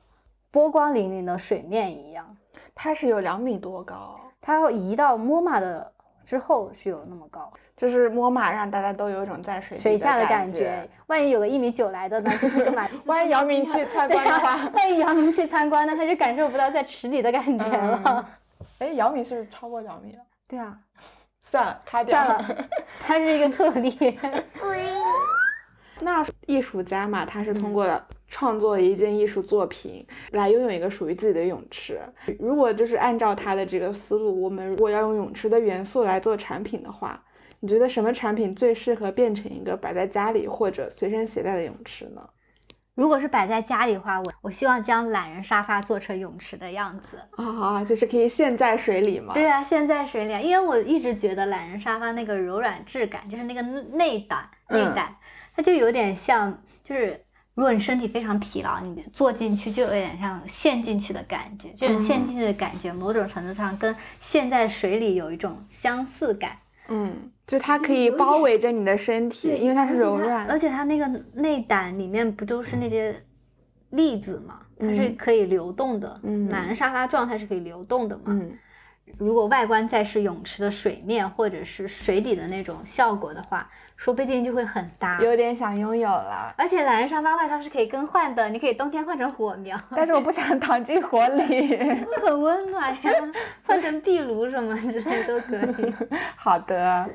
[0.50, 2.36] 波光粼粼的水面一样，
[2.74, 4.18] 它是有两米多高。
[4.40, 5.92] 它要移到摸马的
[6.28, 10.86] 之后是有那么高，就是摸马让大家都有一种在水水下的感觉。
[11.06, 12.86] 万一有个一米九来的呢，就是个马。
[13.06, 18.28] 万一姚明去参观的话，万一姚明去参观呢，他就感受不到在池里的感觉了。
[18.78, 20.22] 哎，姚明是不是超过两米了？
[20.46, 20.76] 对啊，
[21.42, 22.22] 算了，他掉。
[22.22, 22.68] 算 了，
[23.00, 24.20] 他是一个特例。
[26.00, 27.86] 那艺术家嘛，他是通过
[28.26, 31.98] 创作一件艺术作品来拥有一个属于自己的泳池。
[32.38, 37.22] 如果就是按照他的这个思路，我们如果要用泳池的元素来做产品的话，
[37.60, 42.22] 你觉得什么产品最适合变成一个摆在家里或者随身携带的泳池呢？
[42.94, 49.32] 如果是摆在家里的话，我我希望将懒人沙发做成泳池的样子啊，就是可以陷在水里吗？
[49.34, 55.14] 对啊，陷在水里，因为我一直觉得懒人沙发那个柔软质感，就是那个内胆内胆。
[55.58, 57.20] 它就有点像，就是
[57.54, 61.70] 如果你身体非常疲劳，你坐进去就有点像陷进去的感觉。
[61.76, 66.52] 这种陷进去的感觉，某种程度上跟陷在水里有一种相似感。
[66.86, 67.12] 嗯，
[67.44, 70.46] 就它可以包围着你的身体，因为它是柔软。
[70.46, 73.20] 而且它那个内胆里面不都是那些
[73.90, 74.60] 粒子嘛？
[74.78, 76.20] 它是可以流动的。
[76.22, 78.26] 嗯，懒人沙发状态是可以流动的嘛？
[78.26, 78.56] 嗯。
[79.16, 83.68] 如果外观再是泳池的水面或者是水底的那种效果的话。
[83.98, 86.54] 说不定就会很搭，有点想拥有了。
[86.56, 91.76] 而且懒人沙发外套是可以更换的，你可以冬天换成火苗，但是我不想躺进火里。
[92.22, 93.12] 很温暖呀，
[93.66, 95.92] 换成壁炉什么之类都可以。
[96.36, 97.10] 好的。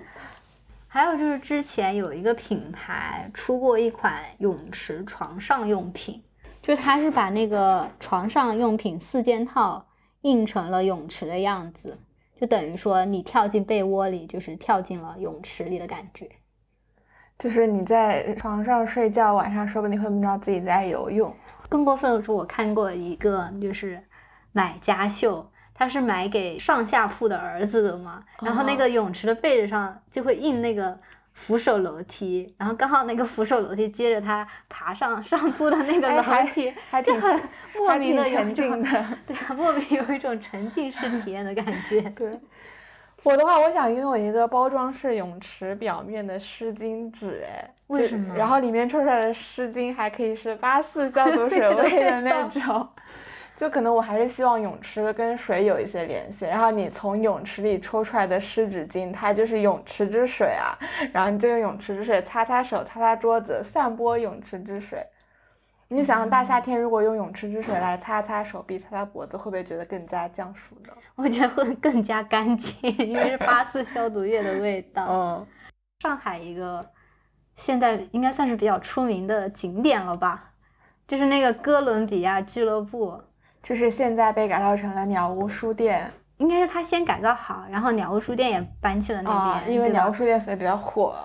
[0.89, 6.21] 还有就是之前有一个品牌出过一款泳池床上用品，
[6.61, 9.83] 就是它是把那个床上用品四件套
[10.21, 11.97] 印成了泳池的样子，
[12.39, 16.29] 就等于说你跳进被窝里就是跳进了泳池里的感觉。
[17.37, 21.35] 就是你在床上睡觉，晚上说不定会梦到自己在游泳。
[21.67, 24.01] 更过分的是，我看过一个就是
[24.51, 28.23] 买家秀，他是买给上下铺的儿子的嘛。
[28.41, 30.97] 然后那个泳池的被子上就会印那个
[31.33, 36.23] 扶手楼梯，然后刚好那个扶手楼梯接着他爬上上铺的那个楼
[36.53, 37.19] 梯，还挺
[37.75, 41.99] 莫名的沉浸的，对啊，莫名有一种沉浸式体验的感觉。
[42.15, 42.31] 对。
[43.23, 48.35] 我的话，我想拥有一个包装式泳池表面的湿巾纸，哎，为什么？
[48.35, 52.85] 然后里面抽出来的湿巾还可以是八四消毒水味的那种，
[53.55, 56.43] 就可能我还是希望泳池跟水有一些联系。
[56.43, 60.77] 然后你从泳池里抽出来的湿纸巾，它就是泳池之水啊，
[61.13, 65.01] 然后你就用泳池之水擦擦手、擦擦桌子，散播泳池之水。
[65.89, 70.93] 你想想，大夏天如果用泳池之水来擦擦手臂、擦擦脖子，会不会觉得更加降暑呢？
[71.15, 75.05] 我觉得会更加干净，因为是八四消毒液的味道。
[75.07, 75.47] 嗯，
[75.99, 76.83] 上海一个
[77.55, 80.51] 现在应该算是比较出名的景点了吧？
[81.07, 83.21] 就是那个哥伦比亚俱乐部，
[83.61, 86.11] 就是现在被改造成了鸟屋书店。
[86.37, 91.15] 应该是他先改造好，然后鸟屋书店也搬去了那边，因为鸟屋书店所以比较火。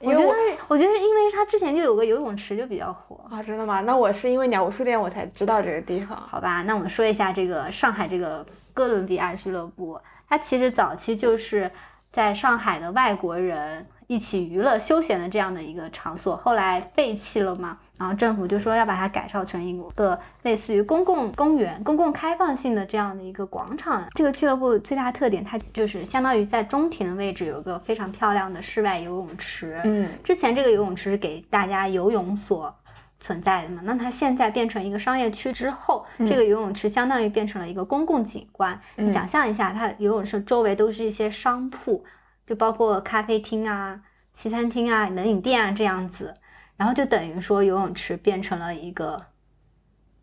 [0.00, 0.28] 我觉得，
[0.68, 3.80] 我觉得是因为它之前就有个游泳池就比较火啊，真的吗？
[3.80, 6.16] 那我是因为鸟屋书店我才知道这个地方。
[6.16, 11.70] 好吧，那我们说一下这个上海这个哥伦比亚俱乐部，它其实早期就是
[12.12, 13.86] 在上海的外国人。
[14.08, 17.76] 一起娱乐休闲的这样的一个场所，后来废弃了嘛？
[17.98, 24.08] 然后政府就说要把它改造成一个类似于公共公园、公共开放性的这样的一个广场。
[24.14, 29.78] 这个俱乐部最大特点，它就是相当于在中庭的位置有一个非常漂亮的室外游泳池。
[29.84, 32.74] 嗯，之前这个游泳池给大家游泳所
[33.20, 33.82] 存在的嘛？
[33.84, 38.80] 那它现在变成一个商业区之后，这个游泳池相当于变成了一个公共景观。
[38.96, 42.02] 你想象一下，它游泳池周围都是一些商铺。
[42.48, 44.00] 就包括咖啡厅啊、
[44.32, 46.34] 西餐厅啊、冷饮店啊这样子，
[46.78, 49.22] 然后就等于说游泳池变成了一个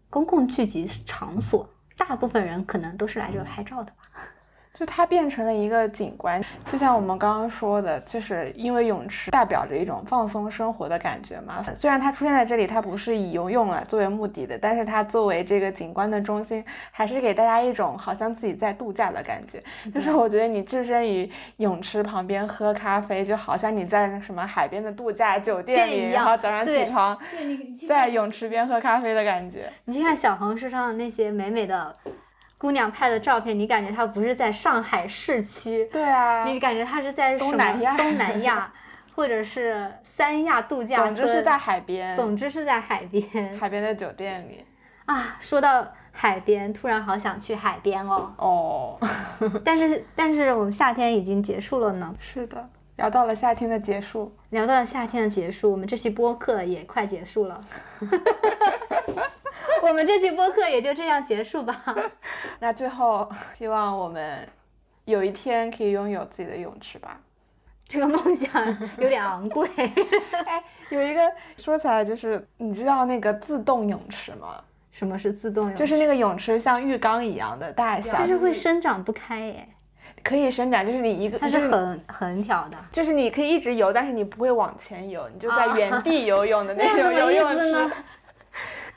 [0.10, 4.10] 公共聚集场所，大部分人可能都是来这拍照的吧。
[4.78, 11.64] 就它变成了一个景观，就像我们刚刚说的，就是因为泳池代表着一种放松生活的感觉嘛。
[11.80, 19.64] 虽然它出现在这里，它不是以游泳来作为目的的，但是它作为这个景观的中心，还是给大家一种好像自己在度假的感觉。
[19.94, 27.18] 就是我觉得你置身于泳池旁边喝咖啡，就好像你在那什么海边的度假酒店里，然后早上起床
[27.88, 29.72] 在泳池边喝咖啡的感觉。
[29.86, 31.96] 你去看小红书上的那些美美的。
[32.66, 38.74] 姑娘拍的照片，你感觉她不是在上海市区，对啊，你感觉她是在东南亚，东南亚，
[39.14, 44.66] 或者是三亚度假村，总之是在海边，总之是在海边，海边的酒店里。
[45.06, 48.34] 啊，说到海边，突然好想去海边哦。
[48.38, 48.98] 哦，
[49.64, 52.16] 但是但是我们夏天已经结束了呢。
[52.20, 57.64] 是的，聊到了夏天的结束，聊到了夏天的结束，我们这期播客也快结束了。
[59.86, 61.80] 我们这期播客也就这样结束吧。
[62.60, 64.48] 那最后，希望我们
[65.06, 67.20] 有一天可以拥有自己的泳池吧。
[67.88, 68.66] 这个梦想
[68.98, 69.70] 有点昂贵。
[70.48, 71.22] 哎，有一个
[71.56, 74.60] 说起来就是，你知道那个自动泳池吗？
[74.92, 75.76] 什么是自动泳？
[75.76, 79.70] 就是那个泳池像浴缸一样的大小，但是会生长不开耶。
[80.24, 87.92] 可以伸展，就是你一个，它是横横条的，就是你可以一直游，但是你不会往前游，你就在原地游泳的那种 游泳池。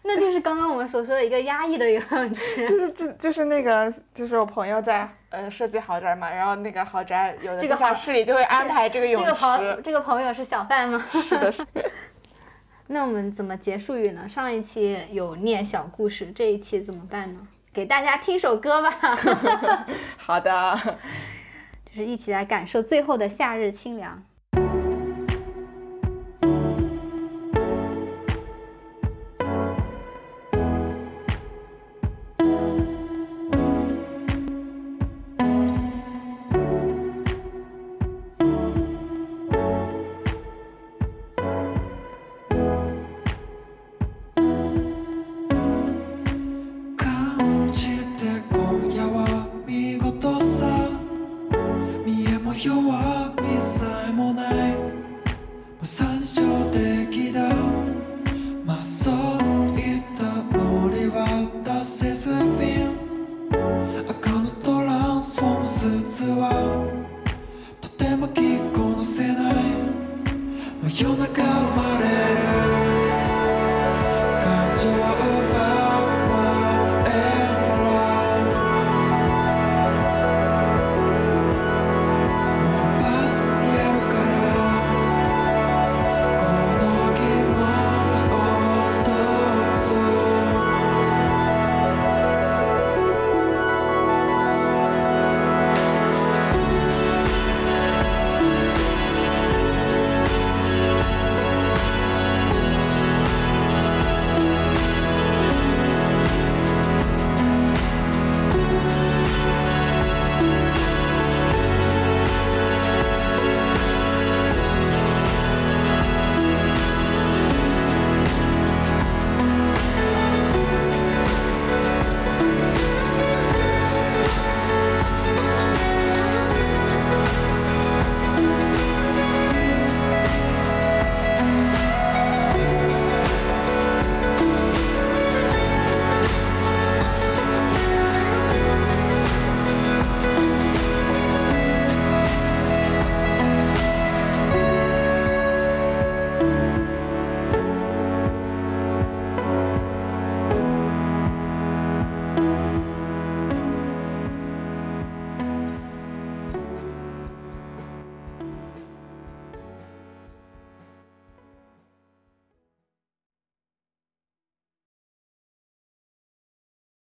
[0.02, 9.26] 那就是刚刚我们所说的一个压抑的游泳池，就是就就是那个，就是我朋友在呃设计豪宅嘛，然后那个豪宅有的地下室里就会安排这个泳池。
[9.26, 11.04] 这个朋这个朋友是小范吗？
[11.10, 11.66] 是的，是。
[12.86, 14.26] 那我们怎么结束语呢？
[14.28, 17.40] 上一期有念小故事，这一期怎么办呢？
[17.72, 18.90] 给大家听首歌吧。
[20.16, 20.80] 好的。
[21.84, 24.22] 就是一起来感受最后的夏日清凉。